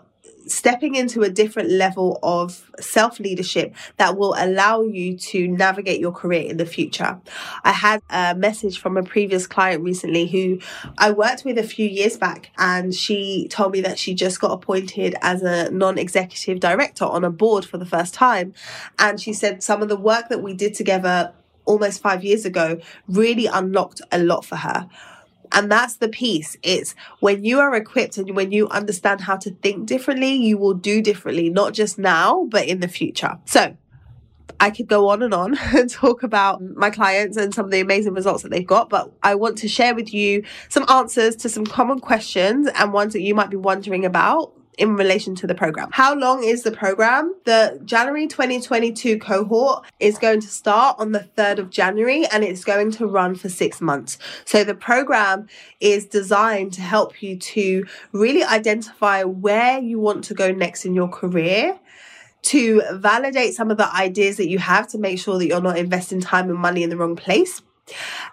stepping 0.47 0.95
into 0.95 1.21
a 1.21 1.29
different 1.29 1.69
level 1.69 2.19
of 2.23 2.69
self 2.79 3.19
leadership 3.19 3.75
that 3.97 4.17
will 4.17 4.35
allow 4.37 4.81
you 4.81 5.17
to 5.17 5.47
navigate 5.47 5.99
your 5.99 6.11
career 6.11 6.49
in 6.49 6.57
the 6.57 6.65
future. 6.65 7.19
I 7.63 7.71
had 7.71 8.01
a 8.09 8.35
message 8.35 8.79
from 8.79 8.97
a 8.97 9.03
previous 9.03 9.47
client 9.47 9.83
recently 9.83 10.27
who 10.27 10.59
I 10.97 11.11
worked 11.11 11.45
with 11.45 11.57
a 11.57 11.63
few 11.63 11.87
years 11.87 12.17
back, 12.17 12.51
and 12.57 12.93
she 12.93 13.47
told 13.49 13.71
me 13.73 13.81
that 13.81 13.99
she 13.99 14.13
just 14.13 14.39
got 14.39 14.51
appointed 14.51 15.15
as 15.21 15.41
a 15.41 15.69
non 15.71 15.97
executive 15.97 16.59
director 16.59 17.05
on 17.05 17.23
a 17.23 17.29
board 17.29 17.65
for 17.65 17.77
the 17.77 17.85
first 17.85 18.13
time. 18.13 18.53
And 18.99 19.19
she 19.19 19.33
said 19.33 19.63
some 19.63 19.81
of 19.81 19.89
the 19.89 19.97
work 19.97 20.29
that 20.29 20.41
we 20.41 20.53
did 20.53 20.73
together 20.73 21.33
almost 21.65 22.01
five 22.01 22.23
years 22.23 22.45
ago 22.45 22.79
really 23.07 23.45
unlocked 23.45 24.01
a 24.11 24.19
lot 24.19 24.45
for 24.45 24.57
her. 24.57 24.87
And 25.51 25.71
that's 25.71 25.97
the 25.97 26.09
piece. 26.09 26.57
It's 26.63 26.95
when 27.19 27.43
you 27.43 27.59
are 27.59 27.75
equipped 27.75 28.17
and 28.17 28.35
when 28.35 28.51
you 28.51 28.67
understand 28.69 29.21
how 29.21 29.37
to 29.37 29.51
think 29.51 29.85
differently, 29.85 30.33
you 30.33 30.57
will 30.57 30.73
do 30.73 31.01
differently, 31.01 31.49
not 31.49 31.73
just 31.73 31.97
now, 31.97 32.45
but 32.49 32.67
in 32.67 32.79
the 32.79 32.87
future. 32.87 33.37
So 33.45 33.75
I 34.59 34.69
could 34.69 34.87
go 34.87 35.09
on 35.09 35.23
and 35.23 35.33
on 35.33 35.57
and 35.75 35.89
talk 35.89 36.23
about 36.23 36.61
my 36.61 36.89
clients 36.89 37.35
and 37.35 37.53
some 37.53 37.65
of 37.65 37.71
the 37.71 37.79
amazing 37.79 38.13
results 38.13 38.43
that 38.43 38.49
they've 38.49 38.65
got, 38.65 38.89
but 38.89 39.11
I 39.23 39.35
want 39.35 39.57
to 39.59 39.67
share 39.67 39.95
with 39.95 40.13
you 40.13 40.43
some 40.69 40.85
answers 40.87 41.35
to 41.37 41.49
some 41.49 41.65
common 41.65 41.99
questions 41.99 42.69
and 42.75 42.93
ones 42.93 43.13
that 43.13 43.21
you 43.21 43.33
might 43.35 43.49
be 43.49 43.57
wondering 43.57 44.05
about 44.05 44.53
in 44.77 44.95
relation 44.95 45.35
to 45.35 45.47
the 45.47 45.55
program. 45.55 45.89
How 45.91 46.15
long 46.15 46.43
is 46.43 46.63
the 46.63 46.71
program? 46.71 47.35
The 47.45 47.79
January 47.83 48.27
2022 48.27 49.19
cohort 49.19 49.85
is 49.99 50.17
going 50.17 50.41
to 50.41 50.47
start 50.47 50.97
on 50.99 51.11
the 51.11 51.27
3rd 51.37 51.59
of 51.59 51.69
January 51.69 52.25
and 52.27 52.43
it's 52.43 52.63
going 52.63 52.91
to 52.91 53.05
run 53.05 53.35
for 53.35 53.49
six 53.49 53.81
months. 53.81 54.17
So 54.45 54.63
the 54.63 54.75
program 54.75 55.47
is 55.79 56.05
designed 56.05 56.73
to 56.73 56.81
help 56.81 57.21
you 57.21 57.37
to 57.37 57.85
really 58.11 58.43
identify 58.43 59.23
where 59.23 59.79
you 59.79 59.99
want 59.99 60.23
to 60.25 60.33
go 60.33 60.51
next 60.51 60.85
in 60.85 60.93
your 60.93 61.09
career 61.09 61.77
to 62.43 62.81
validate 62.93 63.53
some 63.53 63.69
of 63.69 63.77
the 63.77 63.93
ideas 63.95 64.37
that 64.37 64.47
you 64.47 64.57
have 64.57 64.87
to 64.87 64.97
make 64.97 65.19
sure 65.19 65.37
that 65.37 65.45
you're 65.45 65.61
not 65.61 65.77
investing 65.77 66.19
time 66.19 66.49
and 66.49 66.57
money 66.57 66.81
in 66.81 66.89
the 66.89 66.97
wrong 66.97 67.15
place 67.15 67.61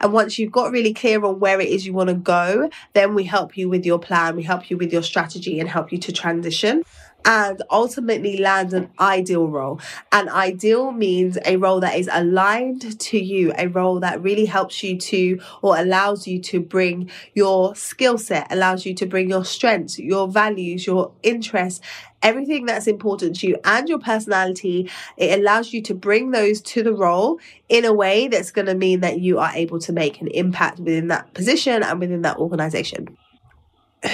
and 0.00 0.12
once 0.12 0.38
you've 0.38 0.52
got 0.52 0.70
really 0.70 0.94
clear 0.94 1.24
on 1.24 1.40
where 1.40 1.60
it 1.60 1.68
is 1.68 1.86
you 1.86 1.92
want 1.92 2.08
to 2.08 2.14
go, 2.14 2.70
then 2.92 3.14
we 3.14 3.24
help 3.24 3.56
you 3.56 3.68
with 3.68 3.84
your 3.84 3.98
plan, 3.98 4.36
we 4.36 4.42
help 4.42 4.70
you 4.70 4.76
with 4.76 4.92
your 4.92 5.02
strategy 5.02 5.60
and 5.60 5.68
help 5.68 5.92
you 5.92 5.98
to 5.98 6.12
transition 6.12 6.82
and 7.28 7.62
ultimately 7.70 8.38
land 8.38 8.72
an 8.72 8.90
ideal 8.98 9.48
role. 9.48 9.78
An 10.12 10.30
ideal 10.30 10.92
means 10.92 11.36
a 11.44 11.56
role 11.58 11.78
that 11.80 11.98
is 11.98 12.08
aligned 12.10 12.98
to 12.98 13.18
you, 13.18 13.52
a 13.58 13.66
role 13.66 14.00
that 14.00 14.22
really 14.22 14.46
helps 14.46 14.82
you 14.82 14.96
to 14.96 15.38
or 15.60 15.76
allows 15.76 16.26
you 16.26 16.40
to 16.40 16.58
bring 16.58 17.10
your 17.34 17.76
skill 17.76 18.16
set, 18.16 18.50
allows 18.50 18.86
you 18.86 18.94
to 18.94 19.04
bring 19.04 19.28
your 19.28 19.44
strengths, 19.44 19.98
your 19.98 20.26
values, 20.26 20.86
your 20.86 21.12
interests, 21.22 21.82
everything 22.22 22.64
that's 22.64 22.86
important 22.86 23.38
to 23.40 23.46
you 23.46 23.58
and 23.62 23.90
your 23.90 23.98
personality. 23.98 24.90
It 25.18 25.38
allows 25.38 25.74
you 25.74 25.82
to 25.82 25.94
bring 25.94 26.30
those 26.30 26.62
to 26.62 26.82
the 26.82 26.94
role 26.94 27.40
in 27.68 27.84
a 27.84 27.92
way 27.92 28.28
that's 28.28 28.50
going 28.50 28.68
to 28.68 28.74
mean 28.74 29.00
that 29.00 29.20
you 29.20 29.38
are 29.38 29.52
able 29.54 29.80
to 29.80 29.92
make 29.92 30.22
an 30.22 30.28
impact 30.28 30.78
within 30.78 31.08
that 31.08 31.34
position 31.34 31.82
and 31.82 32.00
within 32.00 32.22
that 32.22 32.38
organization 32.38 33.18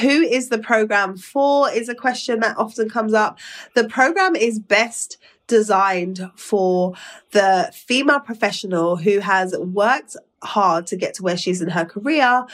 who 0.00 0.22
is 0.22 0.48
the 0.48 0.58
program 0.58 1.16
for 1.16 1.70
is 1.70 1.88
a 1.88 1.94
question 1.94 2.40
that 2.40 2.56
often 2.56 2.88
comes 2.88 3.12
up. 3.12 3.38
The 3.74 3.88
program 3.88 4.34
is 4.36 4.58
best 4.58 5.18
designed 5.46 6.30
for 6.36 6.94
the 7.32 7.70
female 7.74 8.20
professional 8.20 8.96
who 8.96 9.18
has 9.18 9.56
worked 9.58 10.16
hard 10.42 10.86
to 10.86 10.96
get 10.96 11.14
to 11.14 11.22
where 11.22 11.36
she's 11.36 11.60
in 11.60 11.70
her 11.70 11.84
career, 11.84 12.46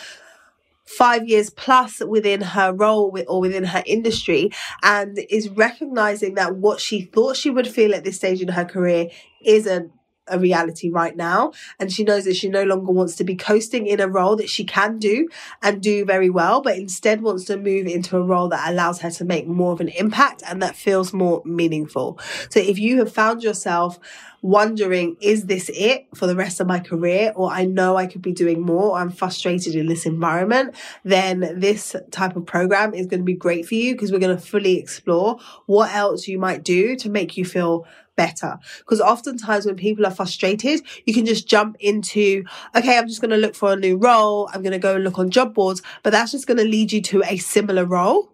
five 0.86 1.28
years 1.28 1.50
plus 1.50 2.00
within 2.00 2.40
her 2.40 2.72
role 2.72 3.16
or 3.28 3.40
within 3.40 3.64
her 3.64 3.82
industry 3.86 4.50
and 4.82 5.20
is 5.30 5.48
recognizing 5.50 6.34
that 6.34 6.56
what 6.56 6.80
she 6.80 7.02
thought 7.02 7.36
she 7.36 7.50
would 7.50 7.68
feel 7.68 7.94
at 7.94 8.02
this 8.02 8.16
stage 8.16 8.42
in 8.42 8.48
her 8.48 8.64
career 8.64 9.08
isn't 9.44 9.92
a 10.30 10.38
reality 10.38 10.90
right 10.90 11.16
now. 11.16 11.52
And 11.78 11.92
she 11.92 12.04
knows 12.04 12.24
that 12.24 12.36
she 12.36 12.48
no 12.48 12.62
longer 12.62 12.92
wants 12.92 13.16
to 13.16 13.24
be 13.24 13.36
coasting 13.36 13.86
in 13.86 14.00
a 14.00 14.08
role 14.08 14.36
that 14.36 14.48
she 14.48 14.64
can 14.64 14.98
do 14.98 15.28
and 15.62 15.82
do 15.82 16.04
very 16.04 16.30
well, 16.30 16.60
but 16.60 16.76
instead 16.76 17.22
wants 17.22 17.44
to 17.46 17.56
move 17.56 17.86
into 17.86 18.16
a 18.16 18.22
role 18.22 18.48
that 18.48 18.70
allows 18.70 19.00
her 19.00 19.10
to 19.10 19.24
make 19.24 19.46
more 19.46 19.72
of 19.72 19.80
an 19.80 19.88
impact 19.88 20.42
and 20.46 20.62
that 20.62 20.76
feels 20.76 21.12
more 21.12 21.42
meaningful. 21.44 22.18
So 22.50 22.60
if 22.60 22.78
you 22.78 22.98
have 22.98 23.12
found 23.12 23.42
yourself 23.42 23.98
wondering, 24.42 25.16
is 25.20 25.46
this 25.46 25.70
it 25.74 26.06
for 26.14 26.26
the 26.26 26.36
rest 26.36 26.60
of 26.60 26.66
my 26.66 26.80
career? 26.80 27.32
Or 27.34 27.50
I 27.50 27.64
know 27.64 27.96
I 27.96 28.06
could 28.06 28.22
be 28.22 28.32
doing 28.32 28.60
more. 28.60 28.98
I'm 28.98 29.10
frustrated 29.10 29.74
in 29.74 29.86
this 29.86 30.06
environment. 30.06 30.74
Then 31.04 31.58
this 31.58 31.94
type 32.10 32.36
of 32.36 32.46
program 32.46 32.94
is 32.94 33.06
going 33.06 33.20
to 33.20 33.24
be 33.24 33.34
great 33.34 33.66
for 33.66 33.74
you 33.74 33.94
because 33.94 34.12
we're 34.12 34.18
going 34.18 34.36
to 34.36 34.42
fully 34.42 34.78
explore 34.78 35.38
what 35.66 35.92
else 35.94 36.26
you 36.28 36.38
might 36.38 36.64
do 36.64 36.96
to 36.96 37.10
make 37.10 37.36
you 37.36 37.44
feel 37.44 37.86
better. 38.20 38.58
Because 38.80 39.00
oftentimes 39.00 39.64
when 39.64 39.76
people 39.76 40.04
are 40.04 40.10
frustrated, 40.10 40.82
you 41.06 41.14
can 41.14 41.24
just 41.24 41.48
jump 41.48 41.74
into, 41.80 42.44
okay, 42.76 42.98
I'm 42.98 43.08
just 43.08 43.22
going 43.22 43.30
to 43.30 43.38
look 43.38 43.54
for 43.54 43.72
a 43.72 43.76
new 43.76 43.96
role. 43.96 44.50
I'm 44.52 44.60
going 44.60 44.72
to 44.72 44.78
go 44.78 44.96
and 44.96 45.04
look 45.04 45.18
on 45.18 45.30
job 45.30 45.54
boards, 45.54 45.80
but 46.02 46.10
that's 46.10 46.32
just 46.32 46.46
going 46.46 46.58
to 46.58 46.64
lead 46.64 46.92
you 46.92 47.00
to 47.00 47.22
a 47.24 47.38
similar 47.38 47.86
role. 47.86 48.30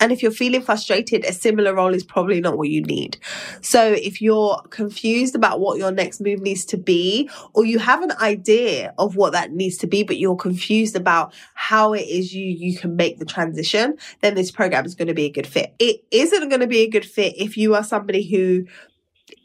And 0.00 0.10
if 0.10 0.22
you're 0.22 0.32
feeling 0.32 0.60
frustrated, 0.60 1.24
a 1.24 1.32
similar 1.32 1.72
role 1.74 1.94
is 1.94 2.02
probably 2.02 2.40
not 2.40 2.58
what 2.58 2.68
you 2.68 2.82
need. 2.82 3.16
So 3.60 3.92
if 3.92 4.20
you're 4.20 4.60
confused 4.70 5.36
about 5.36 5.60
what 5.60 5.78
your 5.78 5.92
next 5.92 6.20
move 6.20 6.40
needs 6.40 6.64
to 6.66 6.76
be, 6.76 7.30
or 7.52 7.64
you 7.64 7.78
have 7.78 8.02
an 8.02 8.12
idea 8.20 8.92
of 8.98 9.14
what 9.14 9.32
that 9.32 9.52
needs 9.52 9.76
to 9.78 9.86
be, 9.86 10.02
but 10.02 10.18
you're 10.18 10.36
confused 10.36 10.96
about 10.96 11.32
how 11.54 11.92
it 11.92 12.08
is 12.08 12.34
you, 12.34 12.44
you 12.44 12.76
can 12.76 12.96
make 12.96 13.18
the 13.18 13.24
transition, 13.24 13.96
then 14.20 14.34
this 14.34 14.50
program 14.50 14.84
is 14.84 14.96
going 14.96 15.08
to 15.08 15.14
be 15.14 15.26
a 15.26 15.30
good 15.30 15.46
fit. 15.46 15.74
It 15.78 16.04
isn't 16.10 16.48
going 16.48 16.60
to 16.60 16.66
be 16.66 16.80
a 16.80 16.90
good 16.90 17.06
fit 17.06 17.34
if 17.36 17.56
you 17.56 17.76
are 17.76 17.84
somebody 17.84 18.28
who 18.28 18.66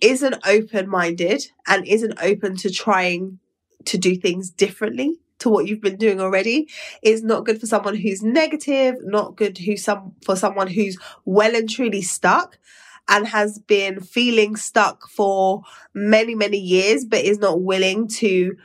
isn't 0.02 0.36
open 0.46 0.90
minded 0.90 1.46
and 1.68 1.88
isn't 1.88 2.18
open 2.22 2.56
to 2.58 2.70
trying 2.70 3.40
to 3.86 3.98
do 3.98 4.16
things 4.16 4.50
differently 4.50 5.20
to 5.40 5.50
what 5.50 5.68
you've 5.68 5.82
been 5.82 5.98
doing 5.98 6.20
already 6.20 6.70
is 7.02 7.24
not 7.24 7.46
good 7.46 7.60
for 7.60 7.66
someone 7.66 7.96
who's 7.96 8.22
negative, 8.22 8.96
not 9.04 9.36
good 9.36 9.58
who 9.58 9.78
some 9.78 10.14
for 10.24 10.36
someone 10.36 10.68
who's 10.68 10.98
well 11.26 11.56
and 11.56 11.70
truly 11.70 12.02
stuck 12.02 12.60
and 13.08 13.28
has 13.28 13.58
been 13.58 14.00
feeling 14.00 14.56
stuck 14.56 15.08
for 15.10 15.64
many 15.94 16.36
many 16.36 16.60
years 16.60 17.06
but 17.06 17.22
is 17.22 17.40
not 17.40 17.62
willing 17.62 18.08
to 18.08 18.56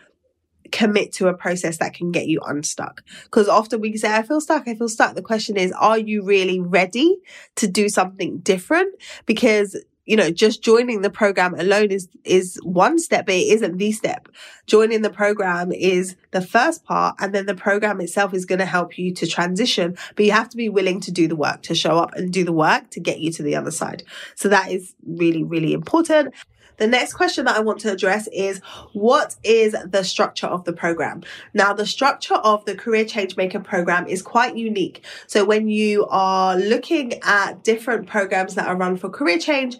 commit 0.72 1.12
to 1.12 1.28
a 1.28 1.34
process 1.34 1.78
that 1.78 1.94
can 1.94 2.10
get 2.10 2.26
you 2.26 2.40
unstuck. 2.44 3.04
Because 3.24 3.48
often 3.48 3.80
we 3.80 3.96
say 3.96 4.12
i 4.12 4.22
feel 4.22 4.40
stuck 4.40 4.66
i 4.66 4.74
feel 4.74 4.88
stuck. 4.88 5.14
The 5.14 5.22
question 5.22 5.56
is 5.56 5.72
are 5.72 5.98
you 5.98 6.24
really 6.24 6.60
ready 6.60 7.16
to 7.56 7.68
do 7.68 7.88
something 7.88 8.38
different? 8.38 8.94
Because 9.24 9.76
you 10.06 10.16
know, 10.16 10.30
just 10.30 10.62
joining 10.62 11.00
the 11.00 11.10
program 11.10 11.54
alone 11.54 11.90
is, 11.90 12.08
is 12.24 12.58
one 12.62 12.98
step, 12.98 13.26
but 13.26 13.34
it 13.34 13.48
isn't 13.54 13.78
the 13.78 13.92
step. 13.92 14.28
Joining 14.66 15.02
the 15.02 15.10
program 15.10 15.72
is 15.72 16.16
the 16.30 16.42
first 16.42 16.84
part. 16.84 17.16
And 17.18 17.34
then 17.34 17.46
the 17.46 17.54
program 17.54 18.00
itself 18.00 18.34
is 18.34 18.44
going 18.44 18.58
to 18.58 18.66
help 18.66 18.98
you 18.98 19.14
to 19.14 19.26
transition, 19.26 19.96
but 20.14 20.26
you 20.26 20.32
have 20.32 20.50
to 20.50 20.56
be 20.56 20.68
willing 20.68 21.00
to 21.00 21.10
do 21.10 21.26
the 21.26 21.36
work, 21.36 21.62
to 21.62 21.74
show 21.74 21.98
up 21.98 22.14
and 22.14 22.32
do 22.32 22.44
the 22.44 22.52
work 22.52 22.90
to 22.90 23.00
get 23.00 23.20
you 23.20 23.32
to 23.32 23.42
the 23.42 23.56
other 23.56 23.70
side. 23.70 24.02
So 24.34 24.48
that 24.50 24.70
is 24.70 24.94
really, 25.06 25.42
really 25.42 25.72
important. 25.72 26.34
The 26.76 26.86
next 26.86 27.14
question 27.14 27.44
that 27.44 27.56
I 27.56 27.60
want 27.60 27.80
to 27.80 27.92
address 27.92 28.28
is 28.32 28.60
what 28.92 29.36
is 29.42 29.76
the 29.84 30.02
structure 30.02 30.46
of 30.46 30.64
the 30.64 30.72
program? 30.72 31.22
Now, 31.52 31.72
the 31.72 31.86
structure 31.86 32.34
of 32.34 32.64
the 32.64 32.74
Career 32.74 33.04
Changemaker 33.04 33.62
program 33.62 34.06
is 34.06 34.22
quite 34.22 34.56
unique. 34.56 35.04
So 35.26 35.44
when 35.44 35.68
you 35.68 36.06
are 36.06 36.56
looking 36.56 37.14
at 37.22 37.62
different 37.62 38.06
programs 38.06 38.54
that 38.54 38.66
are 38.66 38.76
run 38.76 38.96
for 38.96 39.08
career 39.08 39.38
change, 39.38 39.78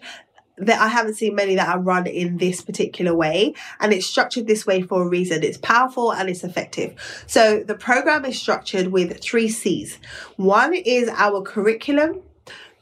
that 0.57 0.79
I 0.79 0.87
haven't 0.87 1.15
seen 1.15 1.35
many 1.35 1.55
that 1.55 1.67
are 1.67 1.79
run 1.79 2.07
in 2.07 2.37
this 2.37 2.61
particular 2.61 3.13
way 3.13 3.53
and 3.79 3.91
it's 3.91 4.05
structured 4.05 4.47
this 4.47 4.65
way 4.65 4.81
for 4.81 5.03
a 5.03 5.07
reason. 5.07 5.43
It's 5.43 5.57
powerful 5.57 6.13
and 6.13 6.29
it's 6.29 6.43
effective. 6.43 6.95
So 7.27 7.63
the 7.63 7.75
program 7.75 8.25
is 8.25 8.39
structured 8.39 8.87
with 8.87 9.19
three 9.21 9.49
C's. 9.49 9.99
One 10.37 10.73
is 10.73 11.09
our 11.09 11.41
curriculum. 11.41 12.21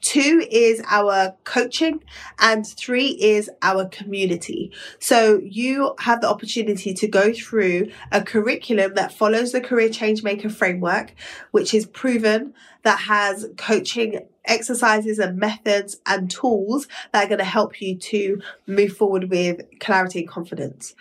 Two 0.03 0.45
is 0.51 0.81
our 0.89 1.33
coaching 1.45 2.03
and 2.37 2.67
three 2.67 3.07
is 3.07 3.49
our 3.61 3.85
community. 3.85 4.69
So 4.99 5.39
you 5.41 5.95
have 5.99 6.19
the 6.19 6.29
opportunity 6.29 6.93
to 6.93 7.07
go 7.07 7.31
through 7.31 7.89
a 8.11 8.21
curriculum 8.21 8.95
that 8.95 9.13
follows 9.13 9.53
the 9.53 9.61
career 9.61 9.87
changemaker 9.87 10.51
framework, 10.51 11.15
which 11.51 11.73
is 11.73 11.85
proven 11.85 12.53
that 12.83 12.99
has 12.99 13.47
coaching 13.57 14.27
exercises 14.43 15.19
and 15.19 15.37
methods 15.37 16.01
and 16.05 16.29
tools 16.29 16.89
that 17.13 17.23
are 17.23 17.29
going 17.29 17.39
to 17.39 17.45
help 17.45 17.81
you 17.81 17.95
to 17.95 18.41
move 18.67 18.97
forward 18.97 19.29
with 19.29 19.61
clarity 19.79 20.19
and 20.19 20.27
confidence. 20.27 20.95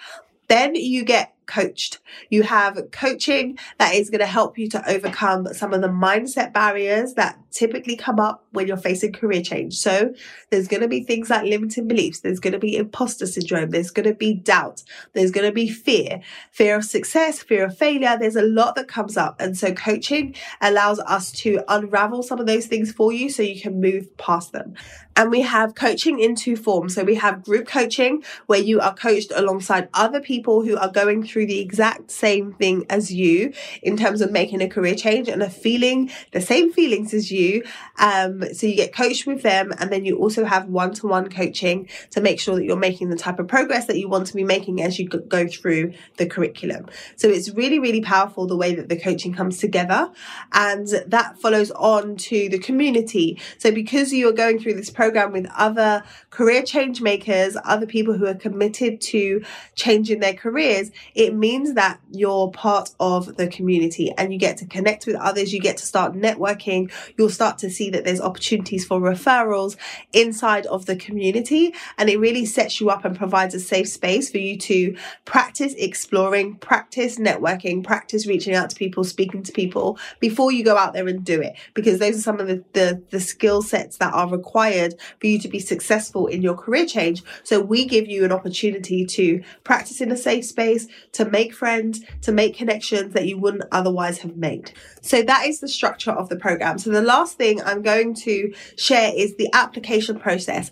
Then 0.47 0.77
you 0.77 1.05
get 1.05 1.35
coached. 1.47 1.99
You 2.31 2.43
have 2.45 2.91
coaching 2.91 3.59
that 3.79 3.95
is 3.95 4.11
going 4.11 4.21
to 4.21 4.27
help 4.27 4.59
you 4.59 4.69
to 4.71 4.91
overcome 4.91 5.53
some 5.55 5.73
of 5.73 5.81
the 5.81 5.89
mindset 5.89 6.53
barriers 6.53 7.15
that 7.15 7.39
typically 7.51 7.97
come 7.97 8.19
up 8.19 8.45
when 8.53 8.67
you're 8.67 8.77
facing 8.77 9.13
career 9.13 9.43
change. 9.43 9.75
So 9.75 10.15
there's 10.51 10.69
going 10.69 10.83
to 10.83 10.89
be 10.89 11.03
things 11.03 11.31
like 11.31 11.45
limiting 11.45 11.87
beliefs. 11.87 12.21
There's 12.21 12.41
going 12.41 12.55
to 12.55 12.59
be 12.59 12.77
imposter 12.77 13.27
syndrome. 13.27 13.71
There's 13.71 13.91
going 13.91 14.09
to 14.09 14.15
be 14.15 14.35
doubt. 14.35 14.83
There's 15.13 15.31
going 15.31 15.47
to 15.47 15.53
be 15.53 15.69
fear, 15.69 16.23
fear 16.51 16.77
of 16.77 16.85
success, 16.85 17.43
fear 17.43 17.67
of 17.67 17.77
failure. 17.77 18.17
There's 18.19 18.37
a 18.37 18.43
lot 18.43 18.75
that 18.77 18.89
comes 18.89 19.17
up. 19.17 19.41
And 19.41 19.57
so 19.57 19.73
coaching 19.73 20.35
allows 20.61 20.99
us 21.01 21.31
to 21.33 21.63
unravel 21.69 22.23
some 22.23 22.41
of 22.41 22.47
those 22.47 22.67
things 22.67 22.93
for 22.93 23.13
you 23.13 23.31
so 23.31 23.43
you 23.43 23.61
can 23.61 23.81
move 23.81 24.17
past 24.17 24.53
them. 24.53 24.75
And 25.15 25.31
we 25.31 25.43
have 25.43 25.75
coaching 25.75 26.21
in 26.21 26.35
two 26.35 26.57
forms. 26.57 26.95
So 26.95 27.05
we 27.05 27.17
have 27.17 27.45
group 27.45 27.69
coaching 27.69 28.25
where 28.47 28.61
you 28.61 28.81
are 28.81 28.95
coached 28.95 29.31
alongside 29.35 29.89
other 29.93 30.21
people 30.21 30.65
who 30.65 30.79
are 30.79 30.91
going 30.91 31.23
through 31.23 31.32
the 31.33 31.61
exact 31.61 32.11
same 32.11 32.53
thing 32.53 32.85
as 32.89 33.13
you 33.13 33.53
in 33.83 33.97
terms 33.97 34.21
of 34.21 34.31
making 34.31 34.61
a 34.61 34.69
career 34.69 34.95
change 34.95 35.29
and 35.29 35.43
are 35.43 35.51
feeling 35.51 36.11
the 36.33 36.41
same 36.41 36.73
feelings 36.73 37.15
as 37.15 37.31
you. 37.31 37.65
Um, 37.99 38.43
so 38.55 38.67
you 38.67 38.77
get 38.77 38.95
coached 38.95 39.27
with 39.27 39.43
them 39.43 39.73
and 39.79 39.91
then 39.91 40.05
you 40.05 40.19
also 40.19 40.45
have 40.45 40.67
one 40.69 40.93
to 40.95 41.07
one 41.07 41.29
coaching 41.29 41.89
to 42.11 42.21
make 42.21 42.41
sure 42.41 42.57
that 42.57 42.65
you're 42.65 42.77
making 42.77 43.11
the 43.11 43.17
type 43.17 43.39
of 43.39 43.49
progress 43.49 43.87
that 43.87 43.99
you 43.99 44.09
want 44.09 44.27
to 44.27 44.35
be 44.35 44.45
making 44.45 44.83
as 44.83 44.99
you 44.99 45.09
go 45.09 45.47
through 45.47 45.93
the 46.17 46.27
curriculum. 46.27 46.87
So 47.17 47.29
it's 47.29 47.51
really, 47.51 47.79
really 47.79 48.01
powerful 48.01 48.47
the 48.47 48.57
way 48.57 48.75
that 48.75 48.89
the 48.89 48.99
coaching 48.99 49.35
comes 49.35 49.59
together 49.59 50.11
and 50.53 50.87
that 51.07 51.39
follows 51.39 51.71
on 51.73 52.17
to 52.17 52.49
the 52.49 52.59
community. 52.59 53.41
So 53.59 53.71
because 53.73 54.13
you 54.13 54.29
are 54.29 54.33
going 54.33 54.59
through 54.59 54.75
this 54.75 54.91
program 54.91 55.33
with 55.33 55.47
other 55.55 56.05
career 56.31 56.63
change 56.63 57.01
makers, 57.01 57.57
other 57.65 57.87
people 57.87 58.15
who 58.15 58.27
are 58.27 58.35
committed 58.35 59.01
to 59.01 59.45
changing 59.75 60.21
their 60.21 60.35
careers, 60.35 60.91
means 61.31 61.75
that 61.75 62.01
you're 62.11 62.51
part 62.51 62.91
of 63.01 63.37
the 63.37 63.47
community 63.47 64.13
and 64.17 64.33
you 64.33 64.39
get 64.39 64.57
to 64.59 64.67
connect 64.67 65.07
with 65.07 65.17
others. 65.17 65.53
You 65.53 65.61
get 65.61 65.77
to 65.79 65.87
start 65.87 66.15
networking. 66.15 66.91
You'll 67.17 67.31
start 67.31 67.59
to 67.59 67.71
see 67.71 67.91
that 67.91 68.05
there's 68.05 68.21
opportunities 68.21 68.85
for 68.85 69.01
referrals 69.01 69.77
inside 70.13 70.67
of 70.67 70.87
the 70.87 70.97
community. 70.97 71.75
And 71.99 72.09
it 72.09 72.19
really 72.19 72.47
sets 72.47 72.81
you 72.81 72.91
up 72.91 73.05
and 73.05 73.17
provides 73.17 73.55
a 73.55 73.61
safe 73.61 73.89
space 73.89 74.31
for 74.31 74.39
you 74.39 74.59
to 74.59 74.97
practice 75.25 75.75
exploring, 75.75 76.57
practice 76.57 77.19
networking, 77.19 77.85
practice 77.85 78.27
reaching 78.27 78.55
out 78.55 78.71
to 78.71 78.77
people, 78.77 79.05
speaking 79.05 79.43
to 79.43 79.53
people 79.53 79.99
before 80.21 80.53
you 80.53 80.65
go 80.65 80.77
out 80.77 80.93
there 80.93 81.09
and 81.09 81.25
do 81.25 81.41
it. 81.41 81.55
Because 81.75 81.99
those 81.99 82.17
are 82.17 82.23
some 82.23 82.41
of 82.41 82.47
the, 82.47 82.65
the, 82.73 83.03
the 83.11 83.21
skill 83.21 83.63
sets 83.63 83.99
that 83.99 84.13
are 84.15 84.29
required 84.29 84.95
for 85.21 85.27
you 85.27 85.39
to 85.39 85.49
be 85.49 85.59
successful 85.59 86.27
in 86.27 86.43
your 86.43 86.57
career 86.57 86.87
change. 86.87 87.23
So 87.43 87.61
we 87.61 87.85
give 87.85 88.09
you 88.09 88.25
an 88.25 88.33
opportunity 88.33 89.05
to 89.07 89.43
practice 89.65 90.01
in 90.01 90.11
a 90.11 90.17
safe 90.17 90.45
space, 90.45 90.87
to 91.13 91.25
make 91.25 91.55
friends, 91.55 92.01
to 92.23 92.33
make 92.33 92.57
connections 92.57 93.13
that 93.15 93.27
you 93.27 93.39
wouldn't 93.39 93.65
otherwise 93.73 94.19
have 94.19 94.37
made. 94.37 94.73
So 95.01 95.23
that 95.23 95.47
is 95.47 95.61
the 95.61 95.69
structure 95.69 96.11
of 96.11 96.29
the 96.29 96.37
program. 96.37 96.79
So 96.79 96.91
the 96.91 97.03
last 97.03 97.37
thing 97.37 97.63
I'm 97.63 97.83
going 97.83 98.15
to 98.15 98.53
share 98.77 99.13
is 99.15 99.37
the 99.37 99.49
application 99.53 100.19
process 100.19 100.71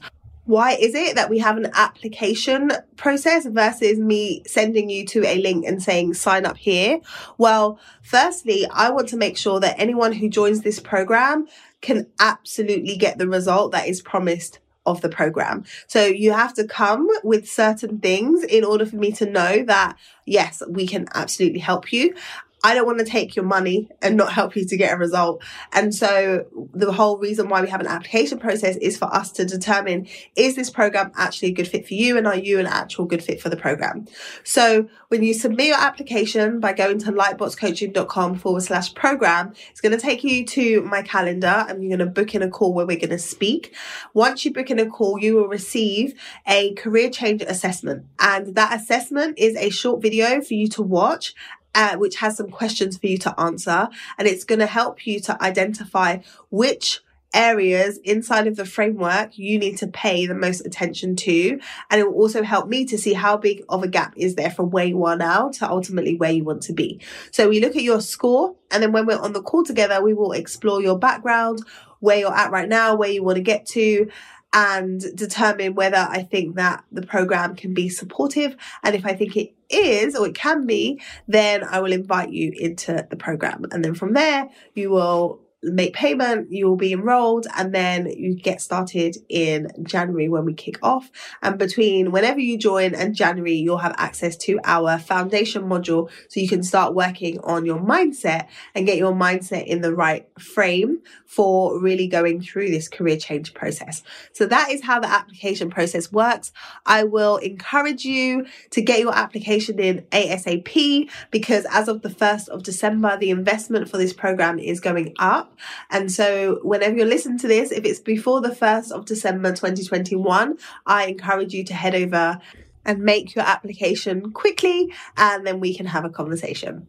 why 0.50 0.72
is 0.72 0.96
it 0.96 1.14
that 1.14 1.30
we 1.30 1.38
have 1.38 1.56
an 1.56 1.70
application 1.74 2.72
process 2.96 3.46
versus 3.46 4.00
me 4.00 4.42
sending 4.46 4.90
you 4.90 5.06
to 5.06 5.24
a 5.24 5.38
link 5.38 5.64
and 5.64 5.80
saying 5.80 6.14
sign 6.14 6.44
up 6.44 6.56
here? 6.56 6.98
Well, 7.38 7.78
firstly, 8.02 8.66
I 8.72 8.90
want 8.90 9.08
to 9.10 9.16
make 9.16 9.36
sure 9.36 9.60
that 9.60 9.78
anyone 9.78 10.12
who 10.12 10.28
joins 10.28 10.62
this 10.62 10.80
program 10.80 11.46
can 11.82 12.08
absolutely 12.18 12.96
get 12.96 13.18
the 13.18 13.28
result 13.28 13.70
that 13.72 13.86
is 13.86 14.02
promised 14.02 14.58
of 14.86 15.00
the 15.00 15.08
program. 15.08 15.64
So 15.86 16.04
you 16.04 16.32
have 16.32 16.54
to 16.54 16.64
come 16.64 17.08
with 17.22 17.48
certain 17.48 17.98
things 17.98 18.44
in 18.44 18.64
order 18.64 18.86
for 18.86 18.96
me 18.96 19.12
to 19.12 19.26
know 19.26 19.64
that 19.64 19.96
yes, 20.26 20.62
we 20.68 20.86
can 20.86 21.06
absolutely 21.14 21.60
help 21.60 21.92
you. 21.92 22.14
I 22.62 22.74
don't 22.74 22.86
want 22.86 22.98
to 22.98 23.04
take 23.04 23.36
your 23.36 23.44
money 23.44 23.88
and 24.02 24.16
not 24.16 24.32
help 24.32 24.56
you 24.56 24.64
to 24.66 24.76
get 24.76 24.92
a 24.92 24.96
result. 24.96 25.42
And 25.72 25.94
so 25.94 26.46
the 26.74 26.92
whole 26.92 27.18
reason 27.18 27.48
why 27.48 27.62
we 27.62 27.68
have 27.68 27.80
an 27.80 27.86
application 27.86 28.38
process 28.38 28.76
is 28.76 28.98
for 28.98 29.12
us 29.14 29.32
to 29.32 29.44
determine 29.44 30.06
is 30.36 30.56
this 30.56 30.70
program 30.70 31.12
actually 31.16 31.48
a 31.48 31.52
good 31.52 31.68
fit 31.68 31.86
for 31.86 31.94
you 31.94 32.18
and 32.18 32.26
are 32.26 32.36
you 32.36 32.58
an 32.58 32.66
actual 32.66 33.06
good 33.06 33.22
fit 33.22 33.40
for 33.40 33.48
the 33.48 33.56
program? 33.56 34.06
So 34.44 34.88
when 35.08 35.22
you 35.22 35.32
submit 35.32 35.68
your 35.68 35.80
application 35.80 36.60
by 36.60 36.72
going 36.72 36.98
to 37.00 37.12
lightboxcoaching.com 37.12 38.36
forward 38.36 38.62
slash 38.62 38.94
program, 38.94 39.54
it's 39.70 39.80
going 39.80 39.96
to 39.96 39.98
take 39.98 40.22
you 40.22 40.44
to 40.46 40.82
my 40.82 41.02
calendar 41.02 41.64
and 41.68 41.82
you're 41.82 41.96
going 41.96 42.06
to 42.06 42.12
book 42.12 42.34
in 42.34 42.42
a 42.42 42.50
call 42.50 42.74
where 42.74 42.86
we're 42.86 42.98
going 42.98 43.10
to 43.10 43.18
speak. 43.18 43.74
Once 44.12 44.44
you 44.44 44.52
book 44.52 44.70
in 44.70 44.78
a 44.78 44.86
call, 44.86 45.18
you 45.18 45.36
will 45.36 45.48
receive 45.48 46.14
a 46.46 46.74
career 46.74 47.10
change 47.10 47.42
assessment. 47.42 48.04
And 48.18 48.54
that 48.54 48.78
assessment 48.78 49.38
is 49.38 49.56
a 49.56 49.70
short 49.70 50.02
video 50.02 50.40
for 50.40 50.54
you 50.54 50.68
to 50.68 50.82
watch 50.82 51.34
uh, 51.74 51.96
which 51.96 52.16
has 52.16 52.36
some 52.36 52.50
questions 52.50 52.98
for 52.98 53.06
you 53.06 53.18
to 53.18 53.40
answer. 53.40 53.88
And 54.18 54.26
it's 54.28 54.44
going 54.44 54.60
to 54.60 54.66
help 54.66 55.06
you 55.06 55.20
to 55.20 55.42
identify 55.42 56.18
which 56.50 57.00
areas 57.32 57.98
inside 57.98 58.46
of 58.46 58.56
the 58.56 58.64
framework 58.64 59.38
you 59.38 59.58
need 59.58 59.76
to 59.78 59.86
pay 59.86 60.26
the 60.26 60.34
most 60.34 60.66
attention 60.66 61.14
to. 61.16 61.60
And 61.90 62.00
it 62.00 62.08
will 62.08 62.14
also 62.14 62.42
help 62.42 62.68
me 62.68 62.84
to 62.86 62.98
see 62.98 63.12
how 63.12 63.36
big 63.36 63.64
of 63.68 63.82
a 63.82 63.88
gap 63.88 64.14
is 64.16 64.34
there 64.34 64.50
from 64.50 64.70
where 64.70 64.84
you 64.84 65.04
are 65.04 65.16
now 65.16 65.50
to 65.50 65.70
ultimately 65.70 66.16
where 66.16 66.32
you 66.32 66.44
want 66.44 66.62
to 66.62 66.72
be. 66.72 67.00
So 67.30 67.48
we 67.48 67.60
look 67.60 67.76
at 67.76 67.82
your 67.82 68.00
score 68.00 68.56
and 68.70 68.82
then 68.82 68.92
when 68.92 69.06
we're 69.06 69.20
on 69.20 69.32
the 69.32 69.42
call 69.42 69.64
together, 69.64 70.02
we 70.02 70.14
will 70.14 70.32
explore 70.32 70.82
your 70.82 70.98
background, 70.98 71.62
where 72.00 72.18
you're 72.18 72.34
at 72.34 72.50
right 72.50 72.68
now, 72.68 72.94
where 72.96 73.10
you 73.10 73.22
want 73.22 73.36
to 73.36 73.42
get 73.42 73.66
to 73.66 74.10
and 74.52 75.04
determine 75.14 75.74
whether 75.74 75.96
I 75.96 76.22
think 76.22 76.56
that 76.56 76.84
the 76.90 77.02
program 77.02 77.54
can 77.54 77.72
be 77.74 77.88
supportive. 77.88 78.56
And 78.82 78.94
if 78.94 79.06
I 79.06 79.14
think 79.14 79.36
it 79.36 79.54
is 79.68 80.16
or 80.16 80.26
it 80.26 80.34
can 80.34 80.66
be, 80.66 81.00
then 81.28 81.62
I 81.64 81.80
will 81.80 81.92
invite 81.92 82.30
you 82.30 82.52
into 82.56 83.06
the 83.08 83.16
program. 83.16 83.64
And 83.70 83.84
then 83.84 83.94
from 83.94 84.14
there, 84.14 84.48
you 84.74 84.90
will 84.90 85.40
make 85.62 85.94
payment, 85.94 86.50
you 86.50 86.66
will 86.66 86.76
be 86.76 86.92
enrolled, 86.92 87.46
and 87.56 87.74
then 87.74 88.06
you 88.06 88.34
get 88.34 88.60
started 88.60 89.16
in 89.28 89.68
January 89.82 90.28
when 90.28 90.44
we 90.44 90.54
kick 90.54 90.78
off. 90.82 91.10
And 91.42 91.58
between 91.58 92.12
whenever 92.12 92.40
you 92.40 92.56
join 92.56 92.94
and 92.94 93.14
January, 93.14 93.54
you'll 93.54 93.78
have 93.78 93.94
access 93.98 94.36
to 94.38 94.58
our 94.64 94.98
foundation 94.98 95.62
module 95.64 96.10
so 96.28 96.40
you 96.40 96.48
can 96.48 96.62
start 96.62 96.94
working 96.94 97.38
on 97.40 97.66
your 97.66 97.78
mindset 97.78 98.46
and 98.74 98.86
get 98.86 98.96
your 98.96 99.12
mindset 99.12 99.66
in 99.66 99.82
the 99.82 99.94
right 99.94 100.26
frame 100.38 101.00
for 101.26 101.80
really 101.80 102.08
going 102.08 102.40
through 102.40 102.70
this 102.70 102.88
career 102.88 103.16
change 103.16 103.54
process. 103.54 104.02
So 104.32 104.46
that 104.46 104.70
is 104.70 104.82
how 104.82 104.98
the 105.00 105.08
application 105.08 105.70
process 105.70 106.10
works. 106.10 106.52
I 106.86 107.04
will 107.04 107.36
encourage 107.36 108.04
you 108.04 108.46
to 108.70 108.82
get 108.82 109.00
your 109.00 109.14
application 109.14 109.78
in 109.78 110.00
ASAP 110.10 111.08
because 111.30 111.66
as 111.70 111.88
of 111.88 112.02
the 112.02 112.08
1st 112.08 112.48
of 112.48 112.62
December, 112.62 113.16
the 113.16 113.30
investment 113.30 113.88
for 113.88 113.96
this 113.96 114.12
program 114.12 114.58
is 114.58 114.80
going 114.80 115.14
up. 115.18 115.49
And 115.90 116.10
so, 116.10 116.60
whenever 116.62 116.96
you're 116.96 117.06
listening 117.06 117.38
to 117.38 117.48
this, 117.48 117.70
if 117.72 117.84
it's 117.84 118.00
before 118.00 118.40
the 118.40 118.50
1st 118.50 118.92
of 118.92 119.06
December 119.06 119.50
2021, 119.50 120.58
I 120.86 121.06
encourage 121.06 121.52
you 121.52 121.64
to 121.64 121.74
head 121.74 121.94
over 121.94 122.40
and 122.84 123.00
make 123.00 123.34
your 123.34 123.44
application 123.44 124.32
quickly, 124.32 124.92
and 125.16 125.46
then 125.46 125.60
we 125.60 125.74
can 125.74 125.86
have 125.86 126.04
a 126.04 126.10
conversation. 126.10 126.86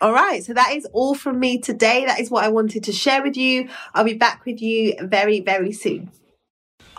All 0.00 0.12
right, 0.12 0.42
so 0.44 0.52
that 0.54 0.72
is 0.72 0.86
all 0.92 1.14
from 1.14 1.38
me 1.38 1.58
today. 1.58 2.04
That 2.04 2.20
is 2.20 2.30
what 2.30 2.44
I 2.44 2.48
wanted 2.48 2.84
to 2.84 2.92
share 2.92 3.22
with 3.22 3.36
you. 3.36 3.68
I'll 3.94 4.04
be 4.04 4.14
back 4.14 4.44
with 4.44 4.60
you 4.60 4.94
very, 5.00 5.40
very 5.40 5.72
soon. 5.72 6.10